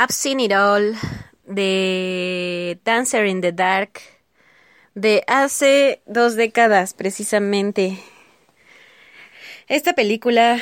I've 0.00 0.12
Seen 0.12 0.38
It 0.38 0.52
All 0.52 0.94
de 1.44 2.78
Dancer 2.84 3.26
in 3.26 3.40
the 3.40 3.50
Dark 3.50 4.00
de 4.94 5.24
hace 5.26 6.02
dos 6.06 6.36
décadas 6.36 6.94
precisamente. 6.94 7.98
Esta 9.66 9.94
película 9.94 10.60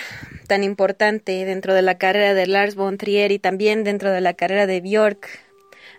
tan 0.48 0.64
importante 0.64 1.44
dentro 1.44 1.74
de 1.74 1.82
la 1.82 1.98
carrera 1.98 2.32
de 2.32 2.46
Lars 2.46 2.76
von 2.76 2.96
Trier 2.96 3.30
y 3.30 3.38
también 3.38 3.84
dentro 3.84 4.10
de 4.10 4.22
la 4.22 4.32
carrera 4.32 4.66
de 4.66 4.80
Björk, 4.80 5.28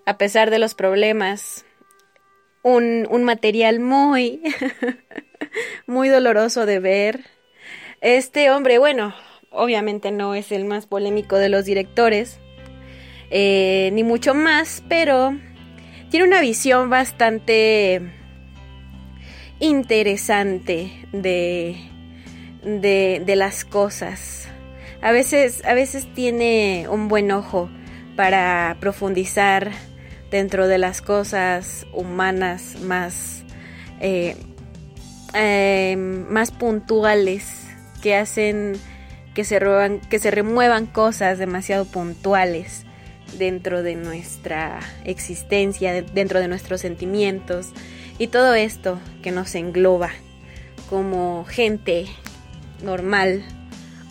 a 0.07 0.17
pesar 0.17 0.49
de 0.49 0.57
los 0.57 0.73
problemas, 0.73 1.63
un, 2.63 3.07
un 3.07 3.23
material 3.23 3.79
muy, 3.79 4.41
muy 5.85 6.09
doloroso 6.09 6.65
de 6.65 6.79
ver. 6.79 7.25
Este 8.01 8.49
hombre, 8.49 8.79
bueno, 8.79 9.13
obviamente 9.51 10.09
no 10.09 10.33
es 10.33 10.51
el 10.51 10.65
más 10.65 10.87
polémico 10.87 11.35
de 11.37 11.49
los 11.49 11.65
directores, 11.65 12.39
eh, 13.29 13.89
ni 13.93 14.03
mucho 14.03 14.33
más, 14.33 14.83
pero 14.87 15.35
tiene 16.09 16.25
una 16.25 16.41
visión 16.41 16.89
bastante 16.89 18.01
interesante 19.59 20.91
de, 21.11 21.75
de, 22.63 23.35
las 23.35 23.65
cosas. 23.65 24.47
A 25.01 25.11
veces, 25.11 25.63
a 25.65 25.73
veces 25.73 26.07
tiene 26.13 26.87
un 26.89 27.07
buen 27.07 27.31
ojo 27.31 27.69
para 28.15 28.77
profundizar 28.79 29.71
dentro 30.31 30.67
de 30.67 30.77
las 30.77 31.01
cosas 31.01 31.85
humanas 31.93 32.77
más, 32.81 33.43
eh, 33.99 34.35
eh, 35.33 35.95
más 35.97 36.51
puntuales 36.51 37.67
que 38.01 38.15
hacen 38.15 38.73
que 39.33 39.43
se, 39.43 39.59
que 40.09 40.17
se 40.17 40.31
remuevan 40.31 40.87
cosas 40.87 41.37
demasiado 41.37 41.85
puntuales 41.85 42.86
dentro 43.37 43.83
de 43.83 43.95
nuestra 43.95 44.79
existencia, 45.03 46.01
dentro 46.01 46.39
de 46.39 46.47
nuestros 46.47 46.81
sentimientos 46.81 47.67
y 48.17 48.27
todo 48.27 48.53
esto 48.53 48.99
que 49.21 49.31
nos 49.31 49.53
engloba 49.55 50.09
como 50.89 51.45
gente 51.45 52.07
normal, 52.81 53.43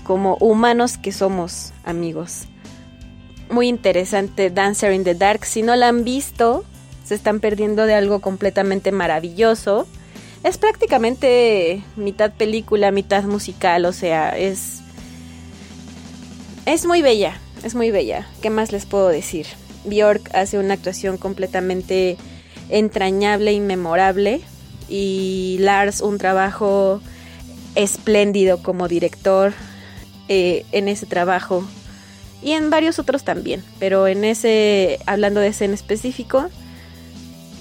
como 0.05 0.37
humanos 0.37 0.99
que 0.99 1.13
somos 1.13 1.73
amigos. 1.85 2.45
Muy 3.51 3.69
interesante 3.69 4.51
Dancer 4.51 4.93
in 4.93 5.05
the 5.05 5.15
Dark. 5.15 5.45
Si 5.45 5.63
no 5.63 5.77
la 5.77 5.89
han 5.89 6.05
visto, 6.05 6.65
se 7.05 7.15
están 7.15 7.41
perdiendo 7.41 7.87
de 7.87 7.95
algo 7.95 8.21
completamente 8.21 8.93
maravilloso. 8.93 9.87
Es 10.43 10.59
prácticamente 10.59 11.83
mitad 11.97 12.33
película, 12.33 12.91
mitad 12.91 13.25
musical, 13.25 13.85
o 13.85 13.93
sea, 13.93 14.37
es 14.37 14.81
es 16.67 16.85
muy 16.85 17.01
bella 17.01 17.41
es 17.63 17.75
muy 17.75 17.91
bella. 17.91 18.27
¿Qué 18.43 18.51
más 18.51 18.73
les 18.73 18.87
puedo 18.87 19.09
decir? 19.09 19.47
Bjork 19.85 20.35
hace 20.35 20.59
una 20.59 20.75
actuación 20.75 21.17
completamente 21.17 22.17
entrañable 22.69 23.53
y 23.53 23.61
memorable 23.61 24.41
y 24.89 25.57
Lars 25.61 26.01
un 26.01 26.19
trabajo 26.19 27.01
espléndido 27.75 28.63
como 28.63 28.89
director 28.89 29.53
eh, 30.29 30.65
en 30.73 30.89
ese 30.89 31.07
trabajo 31.07 31.65
y 32.43 32.53
en 32.53 32.71
varios 32.71 32.99
otros 32.99 33.25
también, 33.25 33.63
pero 33.79 34.07
en 34.07 34.25
ese, 34.25 34.99
hablando 35.07 35.41
de 35.41 35.49
ese 35.49 35.65
en 35.65 35.75
específico, 35.75 36.49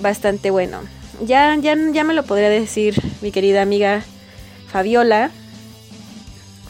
bastante 0.02 0.52
bueno. 0.52 0.82
Ya, 1.26 1.56
ya, 1.56 1.76
ya 1.92 2.04
me 2.04 2.14
lo 2.14 2.24
podría 2.24 2.50
decir 2.50 3.02
mi 3.22 3.32
querida 3.32 3.62
amiga 3.62 4.04
Fabiola, 4.68 5.32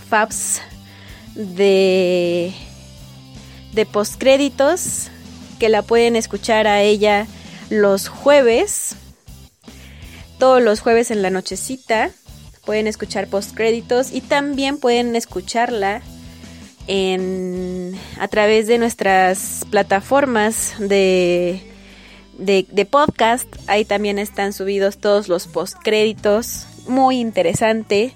Fabs 0.07 0.61
de 1.33 2.53
de 3.75 3.85
postcréditos 3.85 5.09
que 5.59 5.69
la 5.69 5.81
pueden 5.81 6.15
escuchar 6.15 6.67
a 6.67 6.81
ella 6.81 7.27
los 7.69 8.07
jueves. 8.07 8.95
Todos 10.39 10.61
los 10.61 10.79
jueves 10.79 11.11
en 11.11 11.21
la 11.21 11.29
nochecita 11.29 12.11
pueden 12.65 12.87
escuchar 12.87 13.27
postcréditos 13.27 14.11
y 14.11 14.21
también 14.21 14.77
pueden 14.77 15.15
escucharla 15.15 16.01
en, 16.87 17.97
a 18.19 18.27
través 18.27 18.67
de 18.67 18.77
nuestras 18.77 19.65
plataformas 19.69 20.73
de, 20.79 21.61
de, 22.37 22.85
podcast. 22.85 23.47
Ahí 23.67 23.85
también 23.85 24.19
están 24.19 24.53
subidos 24.53 24.97
todos 24.97 25.27
los 25.27 25.47
postcréditos. 25.47 26.67
Muy 26.87 27.19
interesante. 27.19 28.13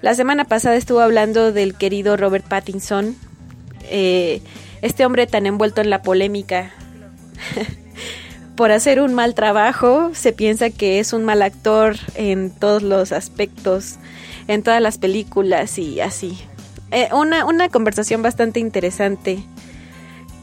La 0.00 0.14
semana 0.14 0.44
pasada 0.44 0.76
estuvo 0.76 1.00
hablando 1.00 1.52
del 1.52 1.74
querido 1.76 2.16
Robert 2.16 2.46
Pattinson. 2.46 3.16
Eh, 3.84 4.42
este 4.82 5.06
hombre 5.06 5.26
tan 5.26 5.46
envuelto 5.46 5.80
en 5.80 5.90
la 5.90 6.02
polémica 6.02 6.72
por 8.56 8.72
hacer 8.72 9.00
un 9.00 9.14
mal 9.14 9.34
trabajo, 9.34 10.10
se 10.14 10.32
piensa 10.32 10.70
que 10.70 10.98
es 10.98 11.12
un 11.12 11.24
mal 11.24 11.40
actor 11.42 11.96
en 12.14 12.50
todos 12.50 12.82
los 12.82 13.12
aspectos, 13.12 13.96
en 14.48 14.62
todas 14.62 14.82
las 14.82 14.98
películas 14.98 15.78
y 15.78 16.00
así. 16.00 16.38
Eh, 16.90 17.08
una, 17.12 17.46
una, 17.46 17.70
conversación 17.70 18.20
bastante 18.20 18.60
interesante 18.60 19.42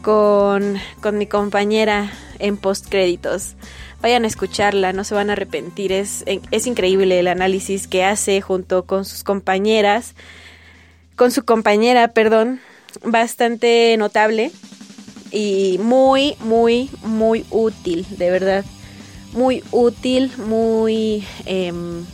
con, 0.02 0.78
con 1.02 1.18
mi 1.18 1.28
compañera 1.28 2.12
en 2.40 2.58
postcréditos. 2.58 3.56
Vayan 4.02 4.24
a 4.24 4.28
escucharla, 4.28 4.94
no 4.94 5.04
se 5.04 5.14
van 5.14 5.30
a 5.30 5.34
arrepentir. 5.34 5.92
Es, 5.92 6.24
es 6.26 6.66
increíble 6.66 7.20
el 7.20 7.28
análisis 7.28 7.88
que 7.88 8.04
hace 8.04 8.42
junto 8.42 8.86
con 8.86 9.06
sus 9.06 9.24
compañeras, 9.24 10.16
con 11.16 11.32
su 11.32 11.46
compañera, 11.46 12.08
perdón, 12.10 12.62
bastante 13.04 13.96
notable 13.98 14.52
y 15.32 15.78
muy, 15.80 16.36
muy, 16.40 16.90
muy 17.04 17.46
útil, 17.50 18.06
de 18.10 18.32
verdad. 18.32 18.66
Muy 19.34 19.64
útil, 19.72 20.32
muy, 20.38 21.24
em, 21.46 22.06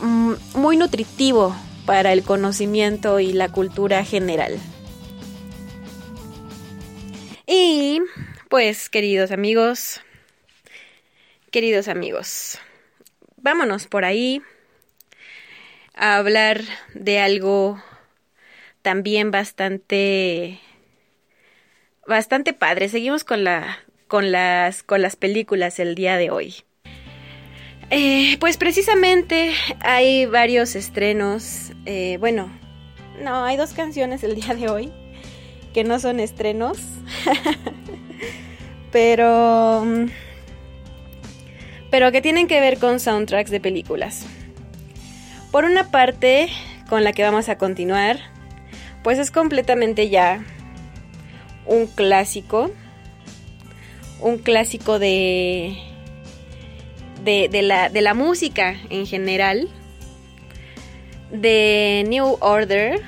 mm, 0.00 0.34
muy 0.54 0.76
nutritivo 0.76 1.56
para 1.86 2.12
el 2.12 2.22
conocimiento 2.22 3.20
y 3.20 3.32
la 3.32 3.48
cultura 3.48 4.04
general. 4.04 4.58
Y 7.46 8.02
pues, 8.48 8.90
queridos 8.90 9.30
amigos, 9.30 10.00
queridos 11.50 11.88
amigos, 11.88 12.58
vámonos 13.36 13.86
por 13.86 14.04
ahí 14.04 14.42
a 15.94 16.16
hablar 16.16 16.60
de 16.94 17.20
algo 17.20 17.80
también 18.86 19.32
bastante 19.32 20.60
bastante 22.06 22.52
padre. 22.52 22.88
Seguimos 22.88 23.24
con 23.24 23.42
la 23.42 23.78
con 24.06 24.30
las 24.30 24.84
con 24.84 25.02
las 25.02 25.16
películas 25.16 25.80
el 25.80 25.96
día 25.96 26.16
de 26.16 26.30
hoy. 26.30 26.54
Eh, 27.90 28.36
pues 28.38 28.56
precisamente 28.58 29.54
hay 29.80 30.26
varios 30.26 30.76
estrenos. 30.76 31.72
Eh, 31.84 32.16
bueno, 32.20 32.48
no, 33.20 33.42
hay 33.42 33.56
dos 33.56 33.72
canciones 33.72 34.22
el 34.22 34.36
día 34.36 34.54
de 34.54 34.68
hoy 34.68 34.92
que 35.74 35.82
no 35.82 35.98
son 35.98 36.20
estrenos. 36.20 36.78
pero. 38.92 39.84
Pero 41.90 42.12
que 42.12 42.22
tienen 42.22 42.46
que 42.46 42.60
ver 42.60 42.78
con 42.78 43.00
soundtracks 43.00 43.50
de 43.50 43.58
películas. 43.58 44.24
Por 45.50 45.64
una 45.64 45.90
parte, 45.90 46.50
con 46.88 47.02
la 47.02 47.12
que 47.12 47.24
vamos 47.24 47.48
a 47.48 47.58
continuar, 47.58 48.35
pues 49.06 49.20
es 49.20 49.30
completamente 49.30 50.08
ya 50.08 50.44
un 51.64 51.86
clásico, 51.86 52.72
un 54.18 54.38
clásico 54.38 54.98
de, 54.98 55.76
de, 57.22 57.62
la, 57.62 57.88
de 57.88 58.00
la 58.00 58.14
música 58.14 58.74
en 58.90 59.06
general, 59.06 59.68
de 61.30 62.04
New 62.08 62.36
Order 62.40 63.00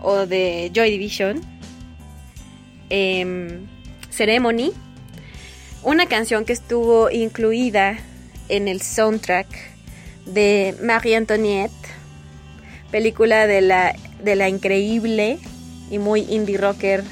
o 0.00 0.24
de 0.24 0.70
Joy 0.72 0.90
Division, 0.92 1.42
em, 2.88 3.66
Ceremony, 4.08 4.72
una 5.82 6.06
canción 6.06 6.46
que 6.46 6.54
estuvo 6.54 7.10
incluida 7.10 7.98
en 8.48 8.66
el 8.66 8.80
soundtrack 8.80 9.48
de 10.24 10.74
Marie 10.82 11.16
Antoinette 11.16 11.84
película 12.90 13.46
de 13.46 13.60
la, 13.60 13.94
de 14.24 14.36
la 14.36 14.48
increíble 14.48 15.38
y 15.90 15.98
muy 15.98 16.22
indie 16.22 16.56
rocker 16.56 17.04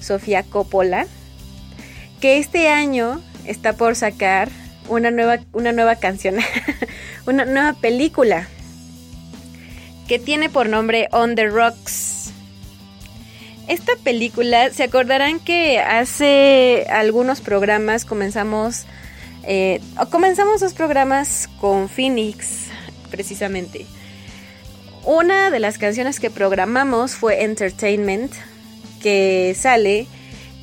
Sofía 0.00 0.42
Coppola, 0.42 1.06
que 2.20 2.38
este 2.38 2.68
año 2.68 3.20
está 3.46 3.74
por 3.74 3.96
sacar 3.96 4.48
una 4.88 5.10
nueva, 5.10 5.38
una 5.52 5.72
nueva 5.72 5.96
canción, 5.96 6.36
una 7.26 7.44
nueva 7.44 7.74
película 7.74 8.48
que 10.08 10.18
tiene 10.18 10.50
por 10.50 10.68
nombre 10.68 11.08
On 11.12 11.34
the 11.34 11.46
Rocks. 11.46 12.32
Esta 13.68 13.92
película, 14.02 14.70
se 14.70 14.82
acordarán 14.82 15.38
que 15.38 15.78
hace 15.78 16.84
algunos 16.90 17.40
programas 17.40 18.04
comenzamos, 18.04 18.84
eh, 19.44 19.80
comenzamos 20.10 20.60
dos 20.60 20.74
programas 20.74 21.48
con 21.60 21.88
Phoenix, 21.88 22.66
precisamente. 23.10 23.86
Una 25.04 25.50
de 25.50 25.58
las 25.58 25.78
canciones 25.78 26.20
que 26.20 26.30
programamos 26.30 27.12
fue 27.12 27.42
Entertainment, 27.42 28.32
que 29.02 29.56
sale 29.58 30.06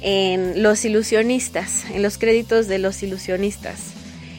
en 0.02 0.64
Los 0.64 0.86
Ilusionistas, 0.86 1.84
en 1.94 2.02
los 2.04 2.18
créditos 2.18 2.68
de 2.68 2.80
Los 2.80 3.04
Ilusionistas. 3.04 3.92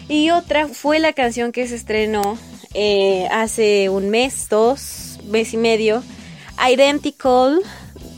Y 0.08 0.30
otra 0.30 0.68
fue 0.68 1.00
la 1.00 1.12
canción 1.12 1.52
que 1.52 1.68
se 1.68 1.74
estrenó 1.74 2.38
eh, 2.72 3.28
hace 3.30 3.90
un 3.90 4.08
mes, 4.08 4.48
dos, 4.48 5.18
mes 5.26 5.52
y 5.52 5.58
medio, 5.58 6.02
Identical, 6.66 7.60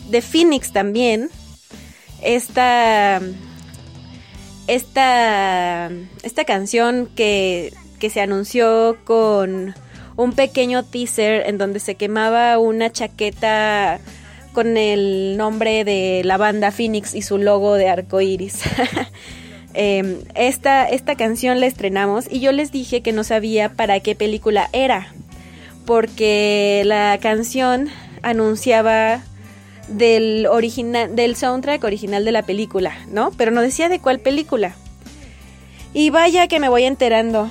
de 0.08 0.22
Phoenix 0.22 0.72
también. 0.72 1.30
Esta, 2.22 3.20
esta, 4.68 5.90
esta 6.22 6.44
canción 6.44 7.10
que, 7.16 7.72
que 7.98 8.08
se 8.08 8.20
anunció 8.20 8.98
con 9.04 9.74
un 10.16 10.32
pequeño 10.32 10.84
teaser 10.84 11.44
en 11.46 11.58
donde 11.58 11.80
se 11.80 11.94
quemaba 11.94 12.58
una 12.58 12.90
chaqueta 12.90 14.00
con 14.52 14.76
el 14.76 15.36
nombre 15.36 15.84
de 15.84 16.22
la 16.24 16.36
banda 16.36 16.70
Phoenix 16.70 17.14
y 17.14 17.22
su 17.22 17.38
logo 17.38 17.74
de 17.74 17.88
arco 17.88 18.20
iris. 18.20 18.60
Em, 19.74 20.18
esta, 20.34 20.86
esta 20.86 21.14
canción 21.16 21.58
la 21.58 21.64
estrenamos 21.64 22.26
y 22.30 22.40
yo 22.40 22.52
les 22.52 22.72
dije 22.72 23.00
que 23.00 23.12
no 23.12 23.24
sabía 23.24 23.70
para 23.70 24.00
qué 24.00 24.14
película 24.14 24.68
era, 24.74 25.14
porque 25.86 26.82
la 26.84 27.18
canción 27.22 27.88
anunciaba 28.20 29.22
del 29.88 30.46
del 31.12 31.36
soundtrack 31.36 31.82
original 31.84 32.26
de 32.26 32.32
la 32.32 32.42
película, 32.42 32.92
¿no? 33.08 33.30
Pero 33.38 33.50
no 33.50 33.62
decía 33.62 33.88
de 33.88 33.98
cuál 33.98 34.20
película. 34.20 34.74
Y 35.94 36.10
vaya 36.10 36.48
que 36.48 36.60
me 36.60 36.68
voy 36.68 36.84
enterando 36.84 37.50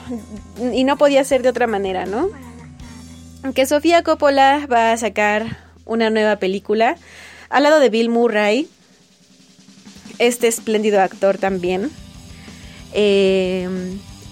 y 0.74 0.84
no 0.84 0.98
podía 0.98 1.24
ser 1.24 1.42
de 1.42 1.50
otra 1.50 1.66
manera, 1.66 2.06
¿no? 2.06 2.30
Que 3.56 3.66
Sofía 3.66 4.04
Coppola 4.04 4.68
va 4.72 4.92
a 4.92 4.98
sacar 4.98 5.58
una 5.86 6.10
nueva 6.12 6.36
película 6.36 6.96
al 7.50 7.64
lado 7.64 7.80
de 7.80 7.90
Bill 7.90 8.08
Murray, 8.08 8.70
este 10.20 10.48
espléndido 10.48 11.02
actor 11.02 11.38
también, 11.38 11.90
eh, 12.94 13.68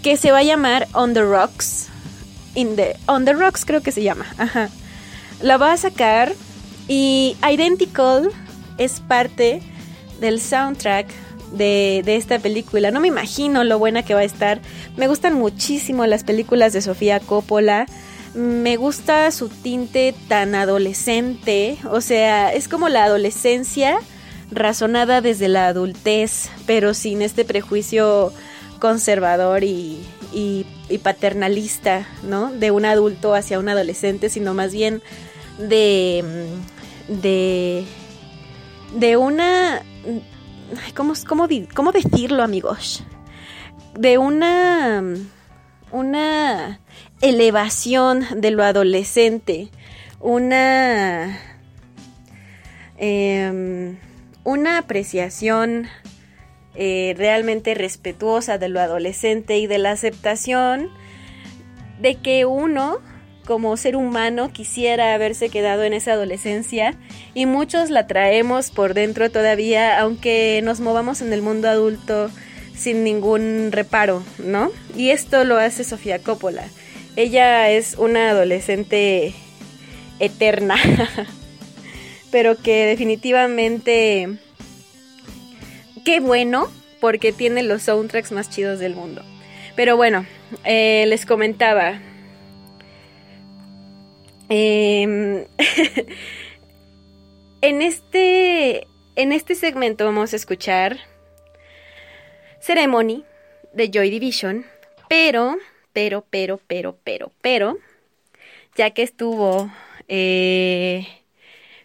que 0.03 0.15
se 0.15 0.31
va 0.31 0.37
a 0.37 0.43
llamar 0.43 0.87
On 0.93 1.13
the 1.13 1.23
Rocks. 1.23 1.87
In 2.55 2.75
the, 2.75 2.95
On 3.07 3.25
the 3.25 3.33
Rocks 3.33 3.65
creo 3.65 3.81
que 3.81 3.91
se 3.91 4.03
llama. 4.03 4.25
Ajá. 4.37 4.69
La 5.41 5.57
va 5.57 5.73
a 5.73 5.77
sacar 5.77 6.33
y 6.87 7.35
Identical 7.43 8.29
es 8.77 9.01
parte 9.01 9.61
del 10.21 10.39
soundtrack 10.39 11.07
de, 11.51 12.03
de, 12.05 12.15
esta 12.15 12.39
película. 12.39 12.91
No 12.91 12.99
me 12.99 13.07
imagino 13.07 13.63
lo 13.63 13.79
buena 13.79 14.03
que 14.03 14.13
va 14.13 14.21
a 14.21 14.25
estar. 14.25 14.61
Me 14.97 15.07
gustan 15.07 15.33
muchísimo 15.33 16.05
las 16.05 16.23
películas 16.23 16.73
de 16.73 16.81
Sofía 16.81 17.19
Coppola. 17.19 17.85
Me 18.33 18.77
gusta 18.77 19.31
su 19.31 19.49
tinte 19.49 20.13
tan 20.27 20.55
adolescente. 20.55 21.77
O 21.89 22.01
sea, 22.01 22.53
es 22.53 22.67
como 22.67 22.89
la 22.89 23.03
adolescencia 23.05 23.99
razonada 24.51 25.21
desde 25.21 25.47
la 25.47 25.67
adultez, 25.67 26.49
pero 26.65 26.93
sin 26.93 27.21
este 27.21 27.45
prejuicio 27.45 28.31
conservador 28.79 29.63
y, 29.63 29.99
y, 30.33 30.65
paternalista, 31.03 32.07
¿no? 32.23 32.51
De 32.51 32.71
un 32.71 32.85
adulto 32.85 33.33
hacia 33.35 33.59
un 33.59 33.69
adolescente, 33.69 34.29
sino 34.29 34.53
más 34.53 34.73
bien 34.73 35.01
de, 35.57 36.23
de, 37.07 37.85
de 38.95 39.17
una, 39.17 39.83
¿cómo, 40.95 41.13
cómo, 41.27 41.47
cómo 41.75 41.91
decirlo 41.91 42.43
amigos? 42.43 43.03
De 43.97 44.17
una, 44.17 45.03
una 45.91 46.79
elevación 47.21 48.25
de 48.35 48.51
lo 48.51 48.63
adolescente, 48.63 49.69
una, 50.19 51.37
eh, 52.97 53.95
una 54.43 54.77
apreciación 54.77 55.87
eh, 56.75 57.13
realmente 57.17 57.73
respetuosa 57.73 58.57
de 58.57 58.69
lo 58.69 58.79
adolescente 58.79 59.57
y 59.57 59.67
de 59.67 59.79
la 59.79 59.91
aceptación 59.91 60.89
de 61.99 62.15
que 62.15 62.45
uno 62.45 62.99
como 63.45 63.75
ser 63.75 63.95
humano 63.95 64.53
quisiera 64.53 65.13
haberse 65.13 65.49
quedado 65.49 65.83
en 65.83 65.93
esa 65.93 66.13
adolescencia 66.13 66.93
y 67.33 67.47
muchos 67.47 67.89
la 67.89 68.05
traemos 68.05 68.69
por 68.69 68.93
dentro 68.93 69.31
todavía 69.31 69.99
aunque 69.99 70.61
nos 70.63 70.79
movamos 70.79 71.21
en 71.21 71.33
el 71.33 71.41
mundo 71.41 71.67
adulto 71.67 72.29
sin 72.75 73.03
ningún 73.03 73.71
reparo, 73.71 74.23
¿no? 74.37 74.71
Y 74.95 75.09
esto 75.09 75.43
lo 75.43 75.57
hace 75.57 75.83
Sofía 75.83 76.19
Coppola. 76.19 76.63
Ella 77.19 77.69
es 77.69 77.97
una 77.97 78.29
adolescente 78.29 79.33
eterna, 80.21 80.77
pero 82.31 82.55
que 82.55 82.85
definitivamente 82.85 84.37
qué 86.05 86.21
bueno 86.21 86.71
porque 87.01 87.33
tiene 87.33 87.61
los 87.61 87.81
soundtracks 87.81 88.31
más 88.31 88.49
chidos 88.49 88.79
del 88.79 88.95
mundo. 88.95 89.21
Pero 89.75 89.97
bueno, 89.97 90.25
eh, 90.63 91.03
les 91.09 91.25
comentaba. 91.25 91.99
Eh, 94.47 95.45
en, 97.61 97.81
este, 97.81 98.87
en 99.17 99.33
este 99.33 99.55
segmento 99.55 100.05
vamos 100.05 100.31
a 100.31 100.37
escuchar 100.37 100.99
Ceremony 102.61 103.25
de 103.73 103.91
Joy 103.91 104.09
Division, 104.09 104.65
pero, 105.09 105.57
pero, 105.93 106.25
pero, 106.29 106.59
pero, 106.67 106.97
pero, 107.03 107.31
pero, 107.41 107.77
ya 108.75 108.91
que 108.91 109.03
estuvo 109.03 109.71
eh, 110.07 111.07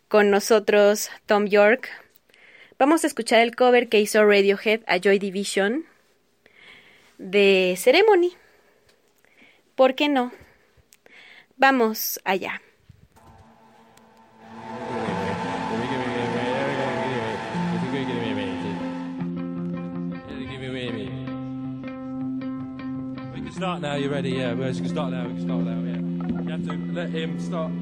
con 0.09 0.31
nosotros 0.31 1.11
Tom 1.27 1.47
York, 1.47 1.89
vamos 2.79 3.05
a 3.05 3.07
escuchar 3.07 3.41
el 3.41 3.55
cover 3.57 3.89
que 3.89 4.01
hizo 4.01 4.25
Radiohead 4.25 4.83
a 4.87 4.99
Joy 4.99 5.19
Division 5.19 5.85
de 7.19 7.75
Ceremony. 7.79 8.33
¿Por 9.75 9.95
qué 9.95 10.09
no? 10.09 10.33
Vamos 11.57 12.21
allá. 12.25 12.61
Start 23.65 23.81
now. 23.81 23.95
You're 23.95 24.11
ready? 24.11 24.29
Yeah, 24.29 24.53
we 24.53 24.65
can 24.65 24.89
start 24.89 25.11
now. 25.11 25.27
We 25.27 25.37
can 25.37 25.45
start 25.45 25.65
now. 25.65 25.81
Yeah. 25.89 26.43
You 26.43 26.51
have 26.51 26.67
to 26.67 26.75
let 26.93 27.09
him 27.09 27.41
start. 27.41 27.73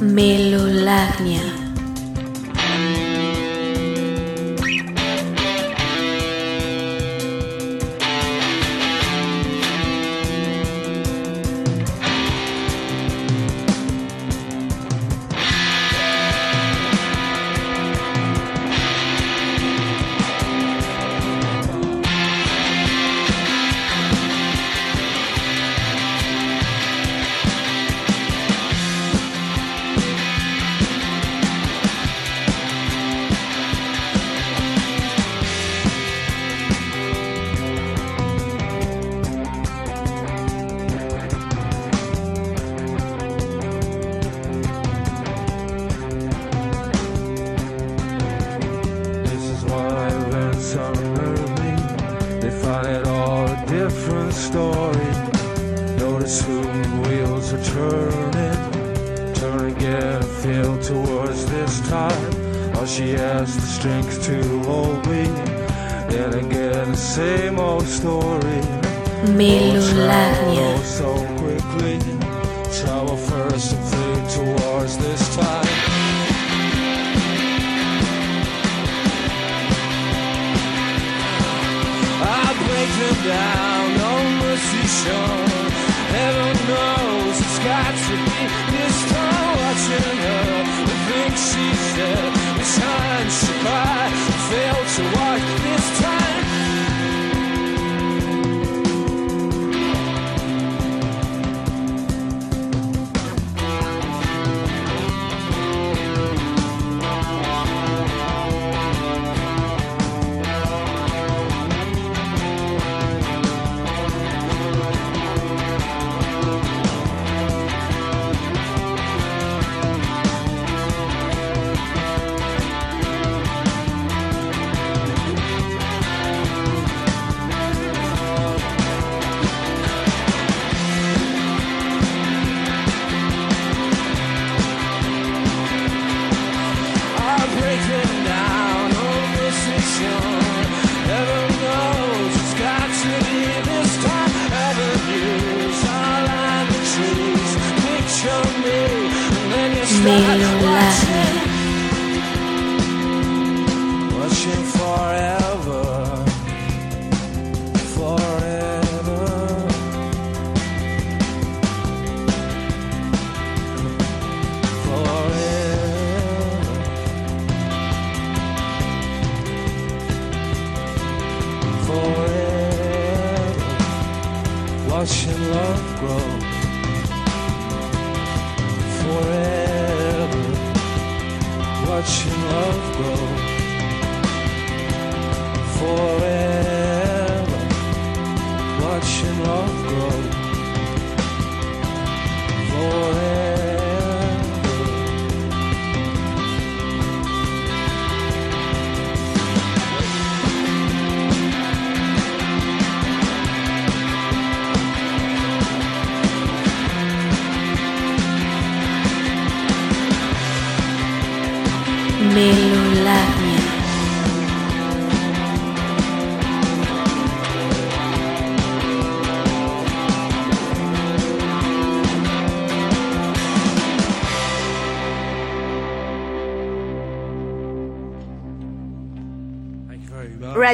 Melolagnia. 0.00 1.55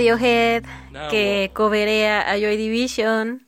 Radiohead, 0.02 0.64
que 1.10 1.50
coverea 1.54 2.22
a 2.28 2.36
Joy 2.36 2.56
Division, 2.56 3.46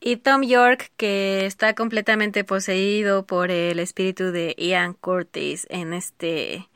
y 0.00 0.16
Tom 0.16 0.42
York, 0.42 0.90
que 0.96 1.44
está 1.44 1.74
completamente 1.74 2.42
poseído 2.42 3.26
por 3.26 3.50
el 3.50 3.78
espíritu 3.78 4.32
de 4.32 4.54
Ian 4.56 4.94
Curtis 4.94 5.66
en 5.68 5.92
este 5.92 6.66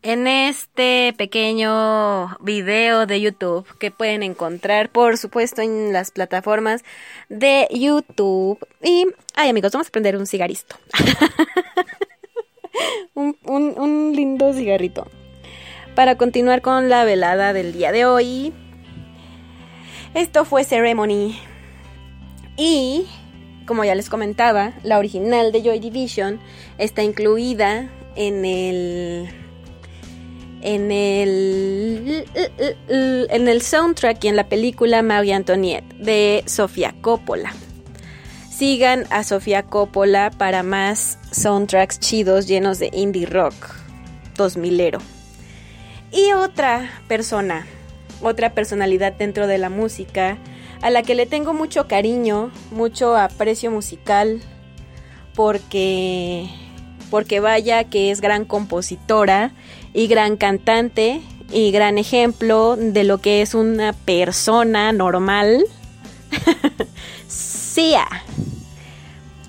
en 0.00 0.28
este 0.28 1.12
pequeño 1.18 2.38
video 2.40 3.04
de 3.04 3.20
YouTube 3.20 3.66
que 3.78 3.90
pueden 3.90 4.22
encontrar, 4.22 4.88
por 4.90 5.18
supuesto, 5.18 5.60
en 5.60 5.92
las 5.92 6.10
plataformas 6.12 6.84
de 7.28 7.66
YouTube. 7.70 8.58
Y, 8.82 9.04
ay 9.34 9.50
amigos, 9.50 9.72
vamos 9.72 9.88
a 9.88 9.90
prender 9.90 10.16
un 10.16 10.26
cigarrito. 10.26 10.76
un, 13.14 13.36
un- 13.44 13.74
un 13.78 14.12
lindo 14.14 14.54
cigarrito. 14.54 15.06
Para 15.98 16.14
continuar 16.14 16.62
con 16.62 16.88
la 16.88 17.02
velada 17.02 17.52
del 17.52 17.72
día 17.72 17.90
de 17.90 18.04
hoy. 18.04 18.52
Esto 20.14 20.44
fue 20.44 20.62
Ceremony. 20.62 21.36
Y, 22.56 23.08
como 23.66 23.82
ya 23.82 23.96
les 23.96 24.08
comentaba, 24.08 24.74
la 24.84 25.00
original 25.00 25.50
de 25.50 25.60
Joy 25.60 25.80
Division 25.80 26.38
está 26.78 27.02
incluida 27.02 27.90
en 28.14 28.44
el 28.44 29.28
en 30.60 30.92
el 30.92 32.24
en 33.28 33.48
el 33.48 33.60
soundtrack 33.60 34.22
y 34.22 34.28
en 34.28 34.36
la 34.36 34.48
película 34.48 35.02
Marie 35.02 35.34
Antoinette 35.34 35.96
de 35.96 36.44
Sofía 36.46 36.94
Coppola. 37.00 37.52
Sigan 38.48 39.04
a 39.10 39.24
Sofía 39.24 39.64
Coppola 39.64 40.30
para 40.30 40.62
más 40.62 41.18
soundtracks 41.32 41.98
chidos 41.98 42.46
llenos 42.46 42.78
de 42.78 42.88
indie 42.92 43.26
rock 43.26 43.54
2000ero. 44.36 45.17
Y 46.10 46.32
otra 46.32 46.90
persona, 47.06 47.66
otra 48.22 48.54
personalidad 48.54 49.12
dentro 49.12 49.46
de 49.46 49.58
la 49.58 49.70
música 49.70 50.38
a 50.80 50.90
la 50.90 51.02
que 51.02 51.14
le 51.14 51.26
tengo 51.26 51.54
mucho 51.54 51.88
cariño, 51.88 52.50
mucho 52.70 53.16
aprecio 53.16 53.70
musical 53.70 54.40
porque 55.34 56.48
porque 57.10 57.40
vaya 57.40 57.84
que 57.84 58.10
es 58.10 58.20
gran 58.20 58.44
compositora 58.44 59.52
y 59.94 60.08
gran 60.08 60.36
cantante 60.36 61.22
y 61.50 61.70
gran 61.70 61.96
ejemplo 61.98 62.76
de 62.76 63.04
lo 63.04 63.18
que 63.18 63.40
es 63.40 63.54
una 63.54 63.92
persona 63.92 64.92
normal. 64.92 65.64
Sia. 67.28 68.06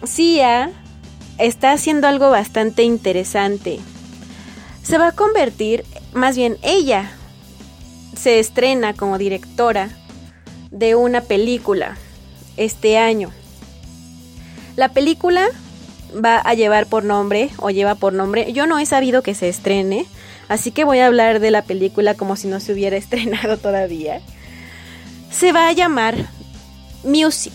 Sia 0.04 0.72
está 1.38 1.74
haciendo 1.74 2.08
algo 2.08 2.30
bastante 2.30 2.84
interesante. 2.84 3.80
Se 4.82 4.98
va 4.98 5.10
a 5.10 5.12
convertir, 5.12 5.84
más 6.14 6.36
bien 6.36 6.58
ella, 6.62 7.12
se 8.16 8.40
estrena 8.40 8.94
como 8.94 9.18
directora 9.18 9.90
de 10.72 10.96
una 10.96 11.22
película 11.22 11.98
este 12.58 12.98
año. 12.98 13.32
La 14.76 14.90
película 14.90 15.48
va 16.14 16.38
a 16.38 16.54
llevar 16.54 16.88
por 16.88 17.04
nombre, 17.04 17.50
o 17.58 17.70
lleva 17.70 17.96
por 17.96 18.14
nombre, 18.14 18.52
yo 18.54 18.68
no 18.68 18.80
he 18.80 18.86
sabido 18.86 19.22
que 19.22 19.36
se 19.36 19.50
estrene, 19.50 20.06
así 20.48 20.72
que 20.72 20.84
voy 20.84 21.00
a 21.00 21.08
hablar 21.08 21.40
de 21.40 21.52
la 21.52 21.64
película 21.64 22.16
como 22.16 22.36
si 22.36 22.48
no 22.48 22.60
se 22.60 22.74
hubiera 22.74 22.98
estrenado 22.98 23.58
todavía. 23.58 24.22
Se 25.32 25.52
va 25.52 25.68
a 25.68 25.74
llamar 25.74 26.16
Music. 27.04 27.54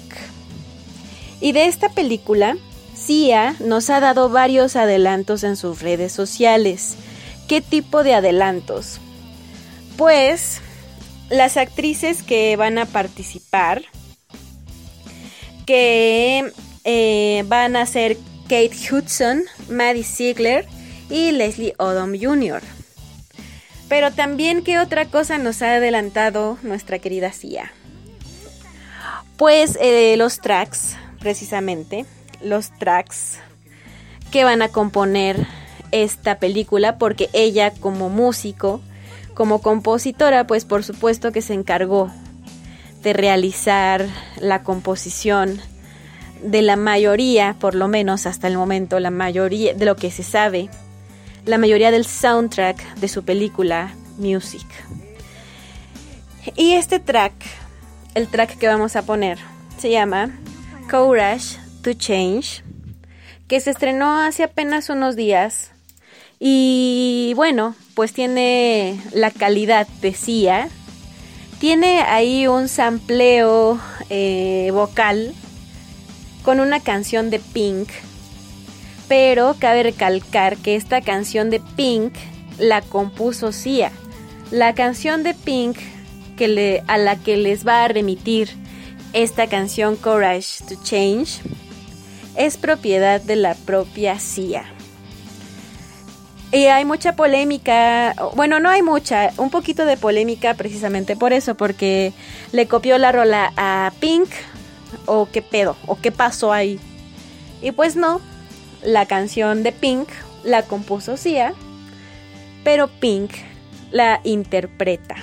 Y 1.40 1.52
de 1.52 1.66
esta 1.66 1.88
película, 1.90 2.56
Sia 2.94 3.56
nos 3.58 3.90
ha 3.90 4.00
dado 4.00 4.30
varios 4.30 4.76
adelantos 4.76 5.44
en 5.44 5.56
sus 5.56 5.82
redes 5.82 6.12
sociales. 6.12 6.96
¿Qué 7.48 7.60
tipo 7.60 8.02
de 8.02 8.14
adelantos? 8.14 9.00
Pues 9.96 10.60
las 11.30 11.56
actrices 11.56 12.22
que 12.22 12.56
van 12.56 12.78
a 12.78 12.86
participar, 12.86 13.82
que 15.66 16.52
eh, 16.84 17.44
van 17.46 17.76
a 17.76 17.86
ser 17.86 18.16
Kate 18.44 18.76
Hudson, 18.90 19.44
Maddie 19.68 20.04
Ziegler 20.04 20.66
y 21.10 21.32
Leslie 21.32 21.74
Odom 21.78 22.12
Jr. 22.18 22.62
Pero 23.88 24.12
también, 24.12 24.62
¿qué 24.62 24.78
otra 24.78 25.06
cosa 25.06 25.38
nos 25.38 25.62
ha 25.62 25.74
adelantado 25.74 26.58
nuestra 26.62 26.98
querida 26.98 27.32
Sia? 27.32 27.72
Pues 29.36 29.76
eh, 29.80 30.16
los 30.16 30.40
tracks, 30.40 30.96
precisamente, 31.20 32.06
los 32.40 32.70
tracks 32.78 33.38
que 34.30 34.44
van 34.44 34.62
a 34.62 34.68
componer 34.68 35.46
esta 36.02 36.38
película, 36.38 36.98
porque 36.98 37.30
ella 37.32 37.72
como 37.72 38.08
músico, 38.08 38.80
como 39.34 39.62
compositora, 39.62 40.46
pues 40.46 40.64
por 40.64 40.84
supuesto 40.84 41.32
que 41.32 41.42
se 41.42 41.54
encargó 41.54 42.10
de 43.02 43.12
realizar 43.12 44.06
la 44.40 44.62
composición 44.62 45.60
de 46.42 46.62
la 46.62 46.76
mayoría, 46.76 47.56
por 47.58 47.74
lo 47.74 47.88
menos 47.88 48.26
hasta 48.26 48.48
el 48.48 48.56
momento, 48.56 48.98
la 49.00 49.10
mayoría 49.10 49.74
de 49.74 49.84
lo 49.84 49.96
que 49.96 50.10
se 50.10 50.22
sabe, 50.22 50.68
la 51.46 51.58
mayoría 51.58 51.90
del 51.90 52.04
soundtrack 52.04 52.94
de 52.96 53.08
su 53.08 53.24
película 53.24 53.94
Music. 54.18 54.66
Y 56.56 56.72
este 56.72 56.98
track, 56.98 57.32
el 58.14 58.28
track 58.28 58.58
que 58.58 58.68
vamos 58.68 58.96
a 58.96 59.02
poner, 59.02 59.38
se 59.78 59.90
llama 59.90 60.30
Courage 60.90 61.58
to 61.82 61.92
Change, 61.94 62.62
que 63.48 63.60
se 63.60 63.70
estrenó 63.70 64.18
hace 64.18 64.44
apenas 64.44 64.88
unos 64.88 65.16
días. 65.16 65.73
Y 66.46 67.32
bueno, 67.36 67.74
pues 67.94 68.12
tiene 68.12 69.00
la 69.14 69.30
calidad 69.30 69.88
de 70.02 70.12
Sia. 70.12 70.68
Tiene 71.58 72.02
ahí 72.02 72.46
un 72.46 72.68
sampleo 72.68 73.80
eh, 74.10 74.68
vocal 74.70 75.32
con 76.42 76.60
una 76.60 76.80
canción 76.80 77.30
de 77.30 77.38
Pink. 77.38 77.88
Pero 79.08 79.56
cabe 79.58 79.84
recalcar 79.84 80.58
que 80.58 80.76
esta 80.76 81.00
canción 81.00 81.48
de 81.48 81.60
Pink 81.60 82.12
la 82.58 82.82
compuso 82.82 83.50
Sia. 83.50 83.90
La 84.50 84.74
canción 84.74 85.22
de 85.22 85.32
Pink 85.32 85.78
que 86.36 86.48
le, 86.48 86.84
a 86.88 86.98
la 86.98 87.16
que 87.16 87.38
les 87.38 87.66
va 87.66 87.84
a 87.84 87.88
remitir 87.88 88.50
esta 89.14 89.46
canción 89.46 89.96
Courage 89.96 90.62
to 90.68 90.74
Change 90.82 91.40
es 92.36 92.58
propiedad 92.58 93.22
de 93.22 93.36
la 93.36 93.54
propia 93.54 94.18
Sia. 94.18 94.73
Y 96.54 96.68
hay 96.68 96.84
mucha 96.84 97.16
polémica, 97.16 98.14
bueno, 98.36 98.60
no 98.60 98.68
hay 98.68 98.80
mucha, 98.80 99.32
un 99.38 99.50
poquito 99.50 99.84
de 99.86 99.96
polémica 99.96 100.54
precisamente 100.54 101.16
por 101.16 101.32
eso, 101.32 101.56
porque 101.56 102.12
le 102.52 102.68
copió 102.68 102.96
la 102.96 103.10
rola 103.10 103.52
a 103.56 103.92
Pink, 103.98 104.28
o 105.06 105.28
qué 105.32 105.42
pedo, 105.42 105.76
o 105.88 105.96
qué 105.96 106.12
pasó 106.12 106.52
ahí. 106.52 106.78
Y 107.60 107.72
pues 107.72 107.96
no, 107.96 108.20
la 108.84 109.06
canción 109.06 109.64
de 109.64 109.72
Pink 109.72 110.08
la 110.44 110.62
compuso 110.62 111.16
Sia, 111.16 111.54
pero 112.62 112.86
Pink 112.86 113.32
la 113.90 114.20
interpreta. 114.22 115.16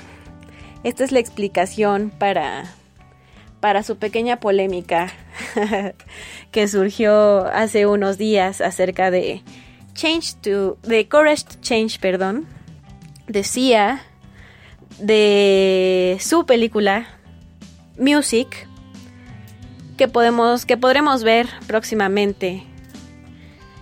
Esta 0.84 1.05
es 1.05 1.13
la 1.13 1.19
explicación 1.19 2.09
para, 2.09 2.65
para 3.61 3.84
su 3.84 3.95
pequeña 3.95 4.41
polémica 4.41 5.13
que 6.51 6.67
surgió 6.67 7.45
hace 7.53 7.86
unos 7.86 8.17
días 8.17 8.59
acerca 8.59 9.11
de 9.11 9.43
Change 9.94 10.36
to, 10.42 10.78
de 10.84 11.08
Courage 11.08 11.44
to 11.44 11.56
Change, 11.62 12.00
perdón, 12.00 12.48
decía 13.28 14.02
de 15.00 16.18
su 16.20 16.46
película 16.46 17.08
Music 17.98 18.68
que 19.98 20.08
podemos 20.08 20.66
que 20.66 20.78
podremos 20.78 21.24
ver 21.24 21.48
próximamente. 21.68 22.64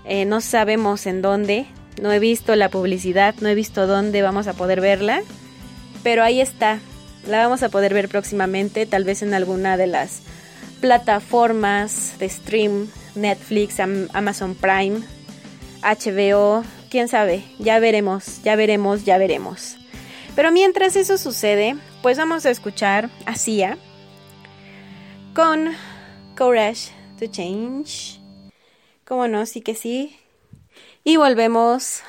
Eh, 0.06 0.26
no 0.26 0.42
sabemos 0.42 1.06
en 1.06 1.22
dónde, 1.22 1.68
no 2.02 2.12
he 2.12 2.20
visto 2.20 2.56
la 2.56 2.70
publicidad, 2.70 3.36
no 3.42 3.48
he 3.48 3.56
visto 3.56 3.88
dónde 3.88 4.22
vamos 4.22 4.48
a 4.48 4.54
poder 4.54 4.82
verla, 4.82 5.22
pero 6.04 6.24
ahí 6.24 6.42
está. 6.42 6.80
La 7.28 7.44
vamos 7.44 7.64
a 7.64 7.70
poder 7.70 7.94
ver 7.94 8.10
próximamente, 8.10 8.86
tal 8.86 9.04
vez 9.04 9.22
en 9.22 9.34
alguna 9.34 9.78
de 9.78 9.88
las 9.88 10.22
plataformas 10.82 12.16
de 12.18 12.30
stream, 12.30 12.88
Netflix, 13.16 13.80
Amazon 13.80 14.56
Prime, 14.56 15.02
HBO, 15.82 16.64
quién 16.90 17.08
sabe, 17.08 17.44
ya 17.60 17.80
veremos, 17.80 18.42
ya 18.44 18.56
veremos, 18.56 19.06
ya 19.06 19.18
veremos. 19.18 19.78
Pero 20.36 20.52
mientras 20.52 20.96
eso 20.96 21.18
sucede, 21.18 21.76
pues 22.02 22.18
vamos 22.18 22.46
a 22.46 22.50
escuchar 22.50 23.10
a 23.26 23.36
Sia 23.36 23.78
con 25.34 25.72
Courage 26.38 26.92
to 27.20 27.28
Change. 27.28 28.20
Como 29.06 29.28
no, 29.28 29.46
sí 29.46 29.62
que 29.62 29.76
sí. 29.76 30.18
Y 31.04 31.18
volvemos 31.18 32.02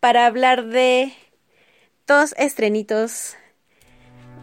para 0.00 0.26
hablar 0.26 0.66
de 0.66 1.12
dos 2.06 2.34
estrenitos 2.36 3.36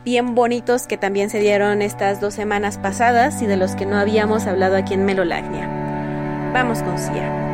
bien 0.04 0.34
bonitos 0.34 0.88
que 0.88 0.98
también 0.98 1.30
se 1.30 1.40
dieron 1.40 1.82
estas 1.82 2.22
dos 2.22 2.34
semanas 2.34 2.78
pasadas 2.78 3.42
y 3.42 3.46
de 3.46 3.58
los 3.58 3.76
que 3.76 3.86
no 3.86 3.98
habíamos 3.98 4.48
hablado 4.48 4.76
aquí 4.76 4.94
en 4.94 5.06
Melolagnia. 5.06 5.68
Vamos 6.54 6.82
con 6.82 6.98
Sia. 6.98 7.49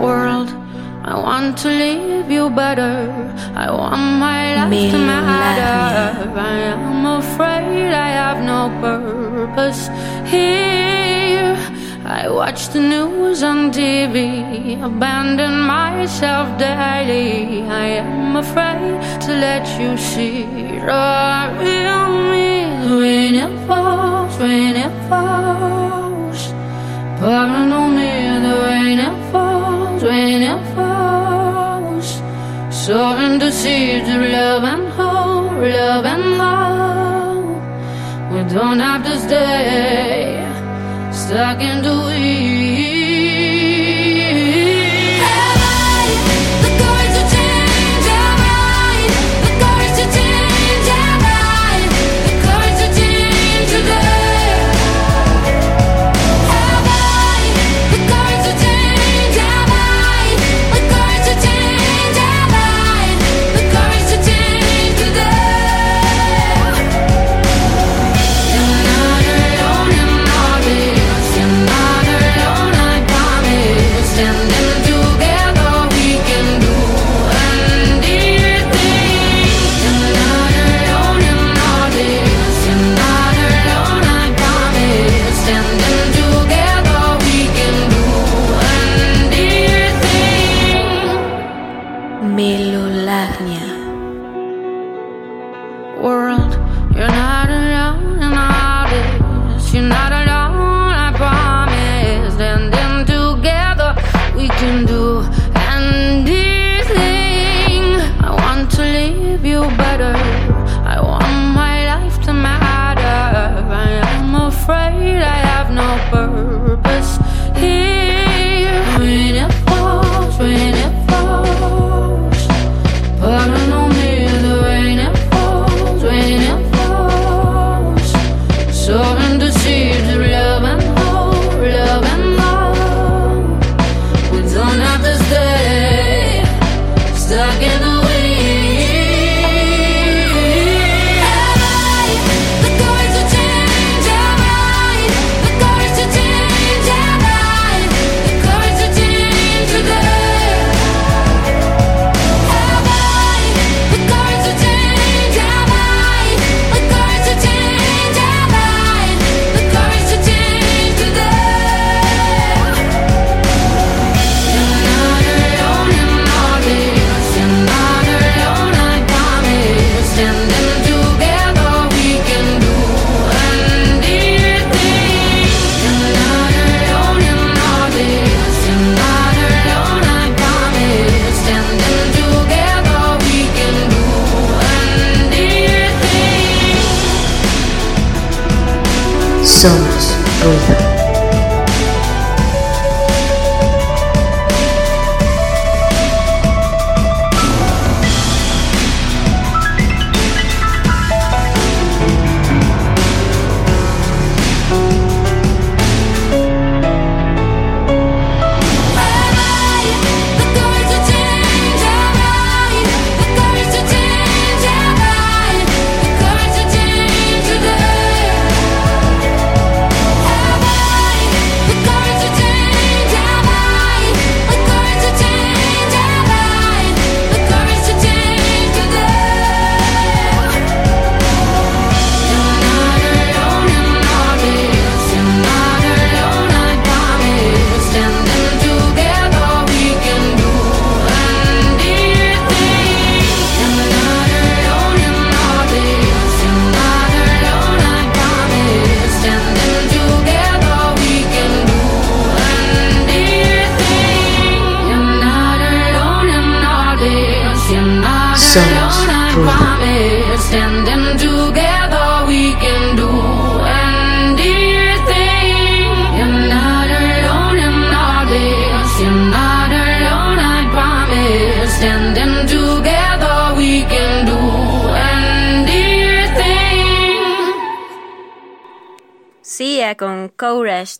World, 0.00 0.48
I 1.04 1.14
want 1.14 1.58
to 1.58 1.68
leave 1.68 2.30
you 2.30 2.48
better. 2.50 2.96
I 3.54 3.70
want 3.70 4.18
my 4.26 4.42
life 4.56 4.90
to 4.92 4.98
matter. 4.98 6.40
I 6.40 6.56
am 6.74 7.04
afraid 7.20 7.92
I 7.92 8.10
have 8.20 8.40
no 8.42 8.60
purpose 8.80 9.88
here. 10.34 11.56
I 12.20 12.28
watch 12.28 12.68
the 12.70 12.80
news 12.80 13.42
on 13.42 13.70
TV, 13.70 14.82
abandon 14.82 15.60
myself 15.60 16.58
daily. 16.58 17.62
I 17.62 17.86
am 18.02 18.36
afraid 18.36 18.98
to 19.26 19.30
let 19.46 19.64
you 19.80 19.96
see 19.96 20.44
the 20.88 21.54
real 21.60 22.08
me. 22.30 22.50
When 23.00 23.34
it 23.34 23.54
falls, 23.68 24.36
when 24.38 24.74
it 24.86 24.94
falls, 25.08 26.40
pouring 27.20 27.72
on 27.80 27.94
me, 27.96 28.12
the 28.44 28.54
rain 28.66 28.98
it 28.98 29.18
falls, 29.30 29.79
when 30.02 30.42
it 30.42 30.74
falls. 30.74 32.22
Soaring 32.70 33.38
the 33.38 33.50
seeds 33.50 34.08
of 34.08 34.22
love 34.22 34.64
and 34.64 34.88
hope, 34.98 35.52
love 35.78 36.04
and 36.14 36.28
hope. 36.42 37.60
We 38.32 38.40
don't 38.54 38.80
have 38.80 39.02
to 39.04 39.18
stay 39.26 40.40
stuck 41.12 41.60
in 41.60 41.82
the 41.82 41.96
weeds. 42.06 42.89
world. 96.00 96.49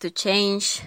To 0.00 0.08
Change, 0.08 0.82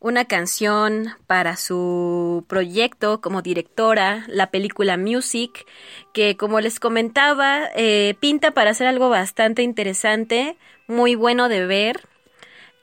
una 0.00 0.26
canción 0.26 1.14
para 1.26 1.56
su 1.56 2.44
proyecto 2.48 3.22
como 3.22 3.40
directora, 3.40 4.24
la 4.28 4.50
película 4.50 4.98
Music, 4.98 5.66
que 6.12 6.36
como 6.36 6.60
les 6.60 6.78
comentaba, 6.78 7.70
eh, 7.74 8.14
pinta 8.20 8.50
para 8.50 8.74
ser 8.74 8.88
algo 8.88 9.08
bastante 9.08 9.62
interesante, 9.62 10.58
muy 10.86 11.14
bueno 11.14 11.48
de 11.48 11.66
ver. 11.66 12.08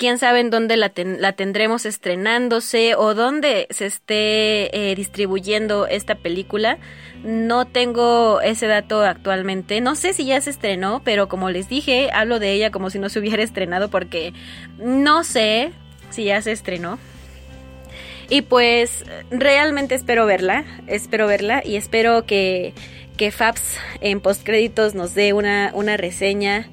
Quién 0.02 0.18
sabe 0.18 0.39
en 0.39 0.49
dónde 0.49 0.78
la, 0.78 0.89
ten- 0.89 1.22
la 1.22 1.34
tendremos 1.34 1.86
estrenándose 1.86 2.95
o 2.95 3.14
dónde 3.14 3.68
se 3.70 3.86
esté 3.86 4.76
eh, 4.91 4.95
distribuyendo 4.95 5.86
esta 5.86 6.16
película. 6.16 6.80
No 7.24 7.66
tengo 7.68 8.41
ese 8.41 8.66
dato 8.66 9.04
actualmente. 9.04 9.80
No 9.80 9.93
sé 9.93 10.14
si 10.14 10.26
ya 10.26 10.41
se 10.41 10.49
estrenó, 10.49 11.04
pero 11.06 11.28
como 11.30 11.52
les 11.52 11.70
dije, 11.70 12.10
hablo 12.12 12.39
de 12.39 12.52
ella 12.52 12.72
como 12.72 12.89
si 12.89 12.97
no 12.97 13.10
se 13.10 13.20
hubiera 13.20 13.43
estrenado 13.49 13.91
porque 13.91 14.34
no 14.80 15.24
sé 15.24 15.72
si 16.10 16.24
ya 16.24 16.41
se 16.41 16.52
estrenó. 16.52 16.97
Y 18.28 18.41
pues 18.41 19.06
realmente 19.30 19.93
espero 19.93 20.26
verla, 20.26 20.66
espero 20.88 21.28
verla 21.28 21.62
y 21.64 21.76
espero 21.76 22.26
que, 22.26 22.74
que 23.18 23.30
Fabs 23.30 23.78
en 23.99 24.20
postcréditos 24.20 24.95
nos 24.95 25.14
dé 25.14 25.34
una, 25.34 25.70
una 25.76 25.95
reseña, 25.95 26.70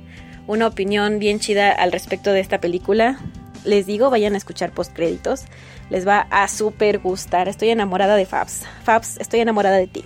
una 0.48 0.66
opinión 0.66 1.20
bien 1.20 1.38
chida 1.38 1.70
al 1.70 1.92
respecto 1.92 2.32
de 2.32 2.40
esta 2.40 2.60
película. 2.60 3.20
Les 3.64 3.86
digo, 3.86 4.10
vayan 4.10 4.34
a 4.34 4.38
escuchar 4.38 4.72
postcréditos, 4.72 5.44
les 5.90 6.08
va 6.08 6.26
a 6.30 6.48
súper 6.48 6.98
gustar. 6.98 7.48
Estoy 7.48 7.68
enamorada 7.70 8.16
de 8.16 8.26
Fabs. 8.26 8.64
Fabs, 8.82 9.18
estoy 9.18 9.40
enamorada 9.40 9.76
de 9.76 9.86
ti. 9.86 10.04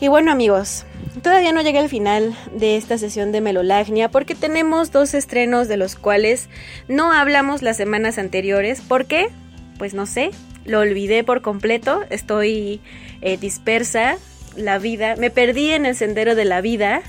Y 0.00 0.08
bueno 0.08 0.30
amigos, 0.30 0.84
todavía 1.22 1.52
no 1.52 1.62
llegué 1.62 1.78
al 1.78 1.88
final 1.88 2.36
de 2.52 2.76
esta 2.76 2.98
sesión 2.98 3.32
de 3.32 3.40
Melolagnia 3.40 4.10
porque 4.10 4.34
tenemos 4.34 4.92
dos 4.92 5.14
estrenos 5.14 5.68
de 5.68 5.78
los 5.78 5.96
cuales 5.96 6.48
no 6.88 7.12
hablamos 7.12 7.62
las 7.62 7.78
semanas 7.78 8.18
anteriores. 8.18 8.82
¿Por 8.82 9.06
qué? 9.06 9.28
Pues 9.78 9.94
no 9.94 10.04
sé, 10.04 10.30
lo 10.66 10.80
olvidé 10.80 11.24
por 11.24 11.40
completo, 11.40 12.02
estoy 12.10 12.80
eh, 13.22 13.38
dispersa, 13.38 14.18
la 14.56 14.78
vida, 14.78 15.16
me 15.16 15.30
perdí 15.30 15.70
en 15.70 15.86
el 15.86 15.96
sendero 15.96 16.34
de 16.34 16.44
la 16.44 16.60
vida. 16.60 17.02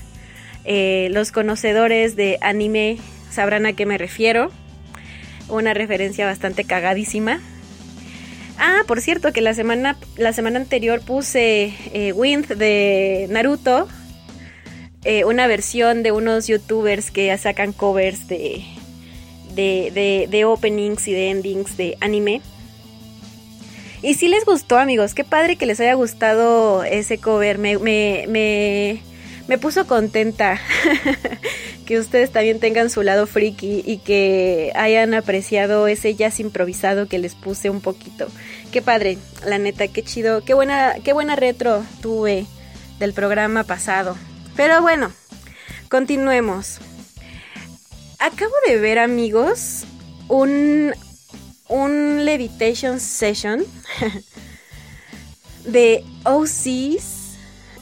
Eh, 0.66 1.08
los 1.12 1.30
conocedores 1.32 2.16
de 2.16 2.38
anime 2.40 2.98
sabrán 3.30 3.66
a 3.66 3.72
qué 3.72 3.86
me 3.86 3.98
refiero. 3.98 4.50
Una 5.48 5.74
referencia 5.74 6.26
bastante 6.26 6.64
cagadísima. 6.64 7.40
Ah, 8.58 8.82
por 8.86 9.00
cierto, 9.00 9.32
que 9.32 9.42
la 9.42 9.54
semana, 9.54 9.96
la 10.16 10.32
semana 10.32 10.58
anterior 10.58 11.00
puse 11.02 11.72
eh, 11.92 12.12
Wind 12.12 12.46
de 12.48 13.26
Naruto. 13.30 13.86
eh, 15.04 15.24
una 15.24 15.46
versión 15.46 16.02
de 16.02 16.10
unos 16.10 16.48
youtubers 16.48 17.12
que 17.12 17.36
sacan 17.38 17.72
covers 17.72 18.26
de, 18.26 18.64
de, 19.54 19.92
de, 19.94 20.26
de 20.28 20.44
openings 20.44 21.06
y 21.06 21.12
de 21.12 21.30
endings 21.30 21.76
de 21.76 21.96
anime. 22.00 22.40
Y 24.02 24.14
si 24.14 24.26
les 24.28 24.44
gustó, 24.44 24.78
amigos. 24.78 25.14
Qué 25.14 25.22
padre 25.22 25.56
que 25.56 25.64
les 25.66 25.78
haya 25.80 25.94
gustado 25.94 26.82
ese 26.82 27.18
cover. 27.18 27.58
Me, 27.58 27.78
me, 27.78 28.24
me, 28.28 29.00
me 29.48 29.58
puso 29.58 29.86
contenta 29.86 30.60
que 31.86 31.98
ustedes 31.98 32.30
también 32.30 32.58
tengan 32.58 32.90
su 32.90 33.02
lado 33.02 33.26
friki 33.26 33.82
y 33.86 33.98
que 33.98 34.72
hayan 34.74 35.14
apreciado 35.14 35.86
ese 35.86 36.14
jazz 36.14 36.40
improvisado 36.40 37.08
que 37.08 37.18
les 37.18 37.34
puse 37.34 37.70
un 37.70 37.80
poquito. 37.80 38.26
Qué 38.72 38.82
padre, 38.82 39.18
la 39.46 39.58
neta, 39.58 39.88
qué 39.88 40.02
chido. 40.02 40.44
Qué 40.44 40.54
buena, 40.54 40.94
qué 41.04 41.12
buena 41.12 41.36
retro 41.36 41.84
tuve 42.02 42.46
del 42.98 43.12
programa 43.12 43.64
pasado. 43.64 44.16
Pero 44.56 44.82
bueno, 44.82 45.12
continuemos. 45.88 46.78
Acabo 48.18 48.52
de 48.66 48.78
ver, 48.78 48.98
amigos, 48.98 49.84
un, 50.28 50.92
un 51.68 52.24
Levitation 52.24 52.98
Session 52.98 53.64
de 55.64 56.04
OCs. 56.24 57.15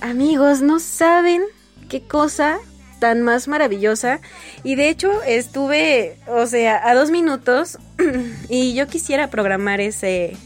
Amigos, 0.05 0.61
no 0.61 0.81
saben 0.81 1.41
qué 1.89 2.03
cosa 2.03 2.59
tan 2.99 3.23
más 3.23 3.49
maravillosa. 3.49 4.21
Y 4.63 4.75
de 4.75 4.91
hecho 4.91 5.23
estuve, 5.23 6.19
o 6.27 6.45
sea, 6.45 6.87
a 6.87 6.95
dos 6.95 7.11
minutos 7.11 7.79
y 8.51 8.75
yo 8.75 8.87
quisiera 8.87 9.31
programar 9.31 9.81
ese, 9.81 10.37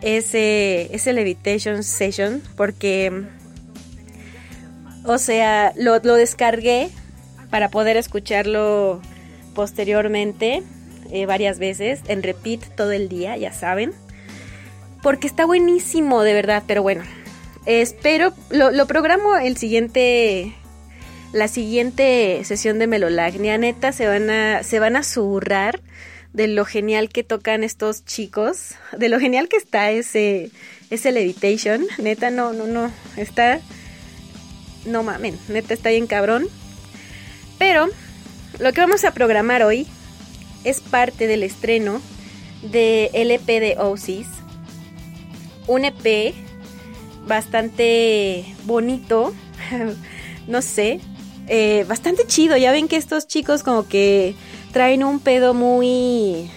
ese, 0.00 0.94
ese 0.94 1.12
Levitation 1.12 1.82
Session 1.82 2.40
porque, 2.56 3.24
o 5.04 5.18
sea, 5.18 5.72
lo, 5.74 5.98
lo 5.98 6.14
descargué 6.14 6.88
para 7.50 7.70
poder 7.70 7.96
escucharlo 7.96 9.02
posteriormente 9.56 10.62
eh, 11.10 11.26
varias 11.26 11.58
veces, 11.58 12.00
en 12.06 12.22
repeat 12.22 12.60
todo 12.76 12.92
el 12.92 13.08
día, 13.08 13.36
ya 13.36 13.52
saben. 13.52 13.92
Porque 15.02 15.26
está 15.26 15.46
buenísimo, 15.46 16.22
de 16.22 16.32
verdad, 16.32 16.62
pero 16.68 16.84
bueno. 16.84 17.02
Espero, 17.66 18.34
lo, 18.50 18.70
lo 18.70 18.86
programo 18.86 19.36
el 19.36 19.56
siguiente, 19.56 20.54
la 21.32 21.48
siguiente 21.48 22.42
sesión 22.44 22.78
de 22.78 22.86
Melolagnia. 22.86 23.56
Neta, 23.56 23.92
se 23.92 24.06
van 24.06 24.28
a, 24.28 24.62
se 24.62 24.78
van 24.78 24.96
a 24.96 25.02
zurrar 25.02 25.80
de 26.34 26.48
lo 26.48 26.66
genial 26.66 27.08
que 27.08 27.24
tocan 27.24 27.64
estos 27.64 28.04
chicos, 28.04 28.74
de 28.96 29.08
lo 29.08 29.18
genial 29.18 29.48
que 29.48 29.56
está 29.56 29.90
ese, 29.90 30.50
ese 30.90 31.10
Levitation. 31.12 31.86
Neta, 31.98 32.30
no, 32.30 32.52
no, 32.52 32.66
no, 32.66 32.92
está, 33.16 33.60
no 34.84 35.02
mamen, 35.02 35.38
neta 35.48 35.72
está 35.72 35.88
bien 35.88 36.06
cabrón. 36.06 36.48
Pero 37.58 37.88
lo 38.58 38.72
que 38.72 38.80
vamos 38.80 39.04
a 39.04 39.14
programar 39.14 39.62
hoy 39.62 39.86
es 40.64 40.80
parte 40.80 41.26
del 41.26 41.42
estreno 41.42 42.02
de 42.62 43.10
EP 43.14 43.46
de 43.46 43.76
Oasis. 43.78 44.26
Un 45.66 45.86
EP 45.86 46.34
bastante 47.26 48.54
bonito, 48.64 49.32
no 50.46 50.62
sé, 50.62 51.00
eh, 51.48 51.84
bastante 51.88 52.26
chido. 52.26 52.56
Ya 52.56 52.72
ven 52.72 52.88
que 52.88 52.96
estos 52.96 53.26
chicos 53.26 53.62
como 53.62 53.86
que 53.86 54.34
traen 54.72 55.04
un 55.04 55.20
pedo 55.20 55.54
muy, 55.54 56.50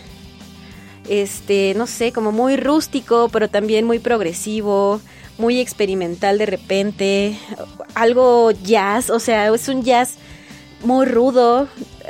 este, 1.09 1.74
no 1.76 1.88
sé, 1.88 2.11
como 2.11 2.32
muy 2.32 2.57
rústico, 2.57 3.30
pero 3.32 3.49
también 3.49 3.86
muy 3.86 3.99
progresivo, 3.99 5.01
muy 5.38 5.59
experimental 5.59 6.38
de 6.38 6.45
repente, 6.45 7.38
algo 7.93 8.51
jazz, 8.51 9.09
o 9.09 9.20
sea, 9.20 9.53
es 9.53 9.68
un 9.68 9.84
jazz 9.84 10.15
muy 10.84 11.05
rudo, 11.05 11.68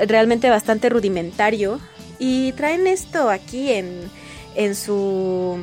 realmente 0.08 0.50
bastante 0.50 0.90
rudimentario. 0.90 1.80
Y 2.20 2.52
traen 2.54 2.88
esto 2.88 3.30
aquí 3.30 3.72
en, 3.72 4.10
en 4.56 4.76
su 4.76 5.60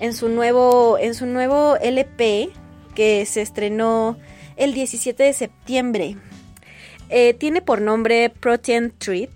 en 0.00 0.14
su 0.14 0.28
nuevo 0.28 0.98
en 0.98 1.14
su 1.14 1.26
nuevo 1.26 1.76
LP 1.76 2.50
que 2.94 3.26
se 3.26 3.42
estrenó 3.42 4.18
el 4.56 4.74
17 4.74 5.22
de 5.22 5.32
septiembre. 5.32 6.16
Eh, 7.10 7.34
tiene 7.34 7.62
por 7.62 7.80
nombre 7.80 8.30
Protein 8.30 8.92
Treat 8.96 9.30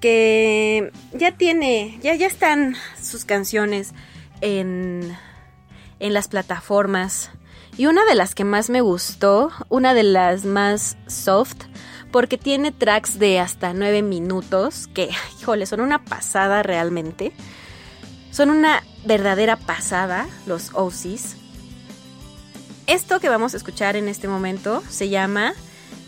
que 0.00 0.90
ya 1.12 1.32
tiene 1.36 1.98
ya 2.02 2.14
ya 2.14 2.26
están 2.26 2.76
sus 3.00 3.24
canciones 3.24 3.92
en 4.40 5.16
en 5.98 6.14
las 6.14 6.28
plataformas 6.28 7.30
y 7.78 7.86
una 7.86 8.04
de 8.06 8.14
las 8.14 8.34
que 8.34 8.44
más 8.44 8.70
me 8.70 8.80
gustó, 8.80 9.50
una 9.68 9.92
de 9.92 10.02
las 10.02 10.46
más 10.46 10.96
soft, 11.06 11.64
porque 12.10 12.38
tiene 12.38 12.72
tracks 12.72 13.18
de 13.18 13.38
hasta 13.38 13.74
9 13.74 14.00
minutos, 14.00 14.88
que, 14.94 15.10
híjole, 15.40 15.66
son 15.66 15.80
una 15.80 16.02
pasada 16.02 16.62
realmente. 16.62 17.32
Son 18.36 18.50
una 18.50 18.82
verdadera 19.06 19.56
pasada 19.56 20.28
los 20.44 20.70
OCs. 20.74 21.36
Esto 22.86 23.18
que 23.18 23.30
vamos 23.30 23.54
a 23.54 23.56
escuchar 23.56 23.96
en 23.96 24.08
este 24.08 24.28
momento 24.28 24.82
se 24.90 25.08
llama 25.08 25.54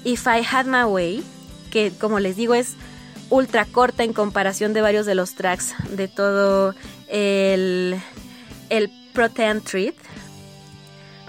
If 0.05 0.27
I 0.27 0.45
Had 0.47 0.67
My 0.67 0.85
Way, 0.85 1.25
que 1.71 1.91
como 1.91 2.21
les 2.21 2.37
digo 2.37 2.53
es 2.53 2.75
ultra 3.31 3.65
corta 3.65 4.05
en 4.05 4.13
comparación 4.13 4.75
de 4.75 4.83
varios 4.83 5.07
de 5.07 5.15
los 5.15 5.37
tracks 5.37 5.73
de 5.91 6.07
todo 6.07 6.75
el, 7.09 7.99
el 8.69 8.93
Protein 9.15 9.63
Treat. 9.63 9.95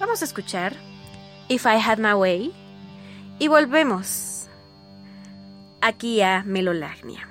Vamos 0.01 0.21
a 0.21 0.25
escuchar 0.25 0.75
If 1.47 1.65
I 1.65 1.79
Had 1.81 1.99
My 1.99 2.11
Way 2.11 2.51
y 3.39 3.47
volvemos 3.47 4.49
aquí 5.79 6.19
a 6.21 6.43
Melolagnia. 6.45 7.29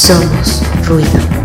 Somos 0.00 0.62
ruido. 0.88 1.39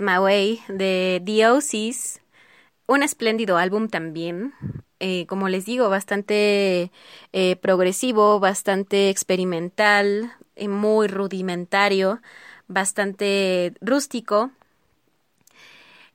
My 0.00 0.18
Way 0.18 0.62
de 0.68 1.22
The 1.24 1.46
un 2.86 3.02
espléndido 3.02 3.58
álbum 3.58 3.88
también, 3.88 4.54
eh, 5.00 5.26
como 5.26 5.48
les 5.48 5.66
digo, 5.66 5.90
bastante 5.90 6.90
eh, 7.32 7.56
progresivo, 7.56 8.40
bastante 8.40 9.10
experimental, 9.10 10.32
eh, 10.54 10.68
muy 10.68 11.08
rudimentario, 11.08 12.20
bastante 12.68 13.74
rústico. 13.80 14.50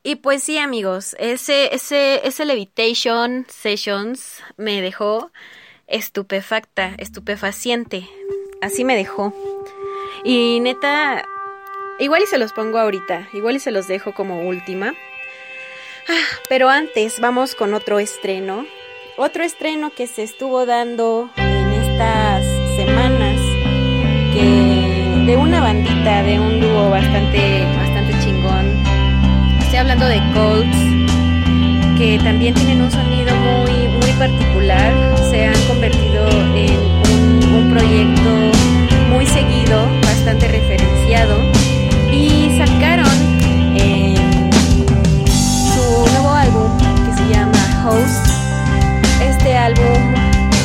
Y 0.03 0.15
pues 0.15 0.43
sí, 0.43 0.57
amigos, 0.57 1.15
ese, 1.19 1.75
ese, 1.75 2.25
ese 2.27 2.45
Levitation 2.45 3.45
Sessions 3.49 4.41
me 4.57 4.81
dejó 4.81 5.31
estupefacta, 5.87 6.95
estupefaciente. 6.97 8.07
Así 8.61 8.83
me 8.83 8.95
dejó. 8.95 9.33
Y 10.23 10.59
neta, 10.61 11.23
igual 12.01 12.23
y 12.23 12.25
se 12.25 12.37
los 12.37 12.51
pongo 12.51 12.79
ahorita, 12.79 13.29
igual 13.31 13.55
y 13.55 13.59
se 13.59 13.71
los 13.71 13.87
dejo 13.87 14.13
como 14.13 14.41
última. 14.41 14.93
Ah, 16.09 16.39
Pero 16.49 16.67
antes 16.69 17.19
vamos 17.19 17.55
con 17.55 17.73
otro 17.73 17.99
estreno. 17.99 18.65
Otro 19.17 19.43
estreno 19.43 19.91
que 19.91 20.07
se 20.07 20.23
estuvo 20.23 20.65
dando 20.65 21.29
en 21.37 21.71
estas 21.73 22.43
semanas. 22.75 23.39
De 25.25 25.37
una 25.37 25.61
bandita, 25.61 26.23
de 26.23 26.39
un 26.39 26.59
dúo 26.59 26.89
bastante, 26.89 27.63
bastante 27.77 28.13
chingón. 28.23 28.83
Estoy 29.61 29.77
hablando 29.77 30.07
de 30.07 30.19
Colts. 30.33 30.77
Que 31.97 32.19
también 32.23 32.55
tienen 32.55 32.81
un 32.81 32.91
sonido 32.91 33.35
muy, 33.35 33.87
muy 33.87 34.11
particular. 34.17 34.91
Se 35.29 35.45
han 35.45 35.67
convertido 35.67 36.27
en 36.55 37.53
un 37.53 37.69
proyecto 37.69 38.29
muy 39.09 39.27
seguido, 39.27 39.87
bastante 40.01 40.47
referenciado. 40.47 41.60
Host, 47.83 48.27
este 49.23 49.57
álbum 49.57 50.13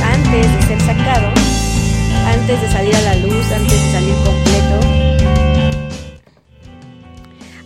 antes 0.03 0.53
de 0.53 0.63
ser 0.67 0.81
sacado, 0.83 1.29
antes 2.27 2.61
de 2.61 2.69
salir 2.69 2.95
a 2.95 3.01
la 3.01 3.17
luz, 3.17 3.53
antes 3.53 3.73
de 3.73 3.93
salir 3.93 4.15
completo. 4.17 4.81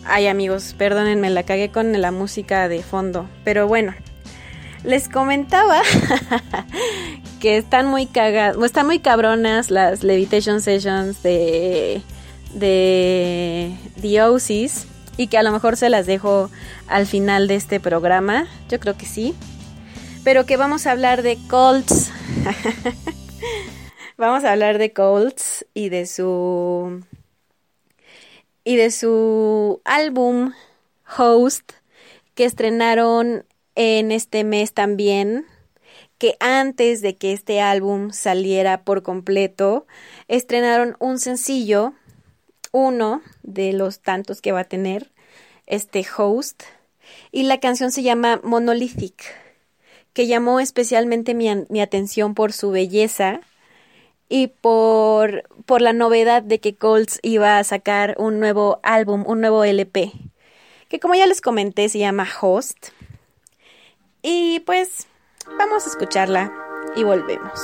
Ay 0.05 0.27
amigos, 0.27 0.73
perdónenme, 0.77 1.29
la 1.31 1.43
cagué 1.43 1.69
con 1.69 1.99
la 1.99 2.11
música 2.11 2.69
de 2.69 2.81
fondo, 2.81 3.27
pero 3.43 3.67
bueno, 3.67 3.93
les 4.85 5.09
comentaba 5.09 5.81
que 7.41 7.57
están 7.57 7.87
muy 7.87 8.05
cagadas, 8.05 8.55
están 8.63 8.85
muy 8.85 8.99
cabronas 8.99 9.69
las 9.69 10.03
Levitation 10.03 10.61
Sessions 10.61 11.23
de 11.23 12.01
de 12.53 13.75
The 14.01 14.23
Oasis 14.23 14.87
y 15.21 15.27
que 15.27 15.37
a 15.37 15.43
lo 15.43 15.51
mejor 15.51 15.77
se 15.77 15.91
las 15.91 16.07
dejo 16.07 16.49
al 16.87 17.05
final 17.05 17.47
de 17.47 17.53
este 17.53 17.79
programa. 17.79 18.47
Yo 18.69 18.79
creo 18.79 18.97
que 18.97 19.05
sí. 19.05 19.35
Pero 20.23 20.47
que 20.47 20.57
vamos 20.57 20.87
a 20.87 20.91
hablar 20.91 21.21
de 21.21 21.37
Colts. 21.47 22.09
vamos 24.17 24.43
a 24.43 24.51
hablar 24.51 24.79
de 24.79 24.93
Colts 24.93 25.63
y 25.75 25.89
de 25.89 26.07
su 26.07 27.03
y 28.63 28.77
de 28.77 28.89
su 28.89 29.81
álbum 29.85 30.53
Host 31.17 31.71
que 32.33 32.45
estrenaron 32.45 33.45
en 33.75 34.11
este 34.11 34.43
mes 34.43 34.73
también 34.73 35.45
que 36.17 36.35
antes 36.39 37.01
de 37.01 37.15
que 37.15 37.33
este 37.33 37.61
álbum 37.61 38.09
saliera 38.11 38.83
por 38.83 39.03
completo 39.03 39.85
estrenaron 40.27 40.95
un 40.99 41.19
sencillo 41.19 41.93
uno 42.71 43.21
de 43.43 43.73
los 43.73 43.99
tantos 43.99 44.41
que 44.41 44.51
va 44.51 44.61
a 44.61 44.65
tener 44.65 45.10
este 45.71 46.05
host 46.15 46.63
y 47.31 47.43
la 47.43 47.59
canción 47.59 47.91
se 47.91 48.03
llama 48.03 48.39
Monolithic 48.43 49.41
que 50.13 50.27
llamó 50.27 50.59
especialmente 50.59 51.33
mi, 51.33 51.49
mi 51.69 51.81
atención 51.81 52.35
por 52.35 52.53
su 52.53 52.71
belleza 52.71 53.41
y 54.29 54.47
por, 54.47 55.43
por 55.65 55.81
la 55.81 55.93
novedad 55.93 56.41
de 56.41 56.59
que 56.59 56.75
Colts 56.75 57.19
iba 57.21 57.57
a 57.57 57.63
sacar 57.63 58.15
un 58.17 58.39
nuevo 58.39 58.79
álbum, 58.83 59.23
un 59.27 59.41
nuevo 59.41 59.63
LP, 59.63 60.11
que 60.87 60.99
como 60.99 61.15
ya 61.15 61.25
les 61.25 61.41
comenté 61.41 61.89
se 61.89 61.99
llama 61.99 62.27
Host. 62.41 62.89
Y 64.21 64.61
pues 64.61 65.07
vamos 65.57 65.85
a 65.85 65.89
escucharla 65.89 66.53
y 66.95 67.03
volvemos. 67.03 67.59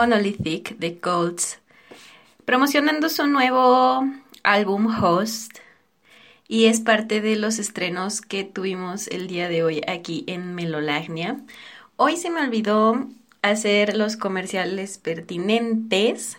Monolithic 0.00 0.78
de 0.78 0.98
Colts 0.98 1.60
promocionando 2.46 3.10
su 3.10 3.26
nuevo 3.26 4.02
álbum 4.42 4.86
Host 4.86 5.58
y 6.48 6.64
es 6.64 6.80
parte 6.80 7.20
de 7.20 7.36
los 7.36 7.58
estrenos 7.58 8.22
que 8.22 8.44
tuvimos 8.44 9.08
el 9.08 9.26
día 9.26 9.50
de 9.50 9.62
hoy 9.62 9.82
aquí 9.86 10.24
en 10.26 10.54
Melolagnia. 10.54 11.42
Hoy 11.96 12.16
se 12.16 12.30
me 12.30 12.40
olvidó 12.40 13.08
hacer 13.42 13.94
los 13.94 14.16
comerciales 14.16 14.96
pertinentes, 14.96 16.38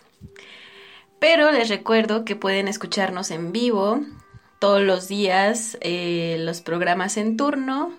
Pero 1.20 1.52
les 1.52 1.68
recuerdo 1.68 2.24
que 2.24 2.34
pueden 2.34 2.66
escucharnos 2.66 3.30
en 3.30 3.52
vivo 3.52 4.00
todos 4.58 4.82
los 4.82 5.06
días, 5.06 5.78
eh, 5.82 6.36
los 6.40 6.62
programas 6.62 7.16
en 7.16 7.36
turno, 7.36 7.92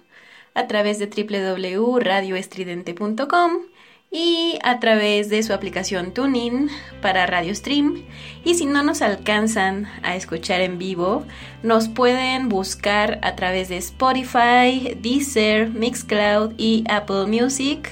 a 0.55 0.67
través 0.67 0.99
de 0.99 1.07
www.radioestridente.com 1.07 3.72
y 4.15 4.59
a 4.61 4.79
través 4.79 5.29
de 5.29 5.41
su 5.41 5.53
aplicación 5.53 6.13
Tuning 6.13 6.69
para 7.01 7.25
Radio 7.25 7.55
Stream. 7.55 8.03
Y 8.45 8.53
si 8.53 8.67
no 8.67 8.83
nos 8.83 9.01
alcanzan 9.01 9.87
a 10.03 10.15
escuchar 10.15 10.61
en 10.61 10.77
vivo, 10.77 11.25
nos 11.63 11.87
pueden 11.87 12.47
buscar 12.47 13.17
a 13.23 13.35
través 13.35 13.69
de 13.69 13.77
Spotify, 13.77 14.95
Deezer, 15.01 15.71
Mixcloud 15.71 16.53
y 16.57 16.83
Apple 16.87 17.25
Music 17.25 17.91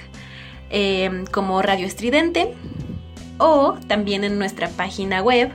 eh, 0.70 1.24
como 1.32 1.64
Radio 1.64 1.88
Estridente 1.88 2.54
o 3.40 3.80
también 3.88 4.24
en 4.24 4.38
nuestra 4.38 4.70
página 4.70 5.24
web. 5.24 5.50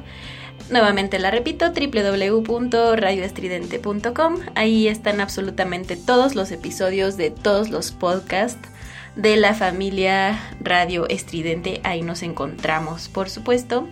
Nuevamente 0.68 1.20
la 1.20 1.30
repito, 1.30 1.66
www.radioestridente.com. 1.66 4.34
Ahí 4.56 4.88
están 4.88 5.20
absolutamente 5.20 5.94
todos 5.94 6.34
los 6.34 6.50
episodios 6.50 7.16
de 7.16 7.30
todos 7.30 7.70
los 7.70 7.92
podcasts 7.92 8.68
de 9.16 9.36
la 9.36 9.54
familia 9.54 10.38
Radio 10.60 11.08
Estridente. 11.08 11.80
Ahí 11.82 12.02
nos 12.02 12.22
encontramos, 12.22 13.08
por 13.08 13.30
supuesto. 13.30 13.88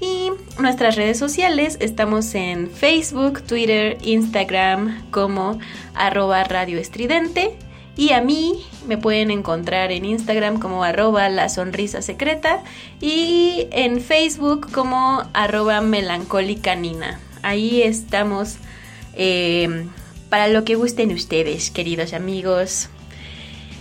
Y 0.00 0.30
nuestras 0.60 0.96
redes 0.96 1.18
sociales, 1.18 1.78
estamos 1.80 2.34
en 2.34 2.70
Facebook, 2.70 3.42
Twitter, 3.42 3.96
Instagram 4.02 5.10
como 5.10 5.58
arroba 5.94 6.44
Radio 6.44 6.78
Estridente. 6.78 7.56
Y 7.96 8.12
a 8.12 8.20
mí 8.20 8.62
me 8.86 8.98
pueden 8.98 9.30
encontrar 9.30 9.90
en 9.90 10.04
Instagram 10.04 10.60
como 10.60 10.84
arroba 10.84 11.30
la 11.30 11.48
sonrisa 11.48 12.02
secreta 12.02 12.62
y 13.00 13.68
en 13.70 14.02
Facebook 14.02 14.70
como 14.70 15.22
arroba 15.32 15.80
melancólica 15.80 16.74
nina. 16.74 17.18
Ahí 17.42 17.80
estamos 17.80 18.56
eh, 19.14 19.86
para 20.28 20.48
lo 20.48 20.64
que 20.64 20.74
gusten 20.74 21.10
ustedes, 21.12 21.70
queridos 21.70 22.12
amigos. 22.12 22.90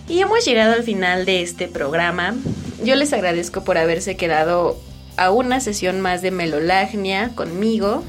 Y 0.07 0.19
hemos 0.19 0.45
llegado 0.45 0.73
al 0.73 0.83
final 0.83 1.25
de 1.25 1.41
este 1.41 1.67
programa. 1.67 2.35
Yo 2.83 2.95
les 2.95 3.11
agradezco 3.11 3.63
por 3.63 3.77
haberse 3.77 4.15
quedado 4.15 4.79
a 5.17 5.31
una 5.31 5.59
sesión 5.59 5.99
más 5.99 6.21
de 6.21 6.29
Melolagnia 6.29 7.29
conmigo. 7.33 8.03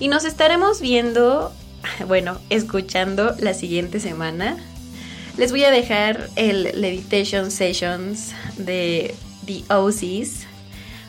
Y 0.00 0.08
nos 0.08 0.24
estaremos 0.24 0.80
viendo, 0.80 1.52
bueno, 2.08 2.38
escuchando 2.48 3.34
la 3.38 3.52
siguiente 3.52 4.00
semana. 4.00 4.56
Les 5.36 5.50
voy 5.50 5.64
a 5.64 5.70
dejar 5.70 6.30
el 6.36 6.80
Levitation 6.80 7.50
Sessions 7.50 8.30
de 8.56 9.14
The 9.44 9.64
OCs 9.68 10.46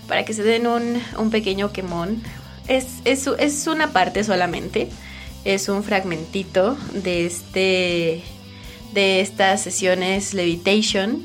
para 0.08 0.26
que 0.26 0.34
se 0.34 0.44
den 0.44 0.68
un, 0.68 1.02
un 1.18 1.30
pequeño 1.30 1.72
quemón. 1.72 2.22
Es, 2.68 2.88
es, 3.06 3.28
es 3.38 3.68
una 3.68 3.92
parte 3.92 4.24
solamente, 4.24 4.90
es 5.46 5.70
un 5.70 5.84
fragmentito 5.84 6.76
de 6.94 7.28
este 7.28 8.24
de 8.96 9.22
estas 9.22 9.62
sesiones 9.62 10.34
Levitation. 10.34 11.22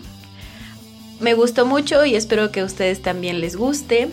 Me 1.20 1.32
gustó 1.34 1.64
mucho 1.64 2.04
y 2.04 2.16
espero 2.16 2.52
que 2.52 2.60
a 2.60 2.64
ustedes 2.64 3.00
también 3.00 3.40
les 3.40 3.56
guste. 3.56 4.10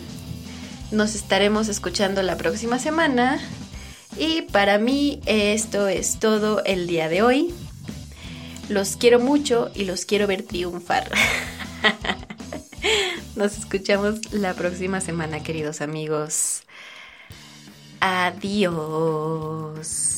Nos 0.90 1.14
estaremos 1.14 1.68
escuchando 1.68 2.22
la 2.22 2.38
próxima 2.38 2.78
semana. 2.78 3.38
Y 4.16 4.40
para 4.42 4.78
mí 4.78 5.20
esto 5.26 5.88
es 5.88 6.18
todo 6.18 6.64
el 6.64 6.86
día 6.86 7.10
de 7.10 7.22
hoy. 7.22 7.54
Los 8.68 8.96
quiero 8.96 9.20
mucho 9.20 9.70
y 9.74 9.84
los 9.84 10.06
quiero 10.06 10.26
ver 10.26 10.42
triunfar. 10.42 11.10
Nos 13.36 13.58
escuchamos 13.58 14.32
la 14.32 14.54
próxima 14.54 15.00
semana, 15.00 15.42
queridos 15.42 15.80
amigos. 15.80 16.62
Adiós. 18.00 20.17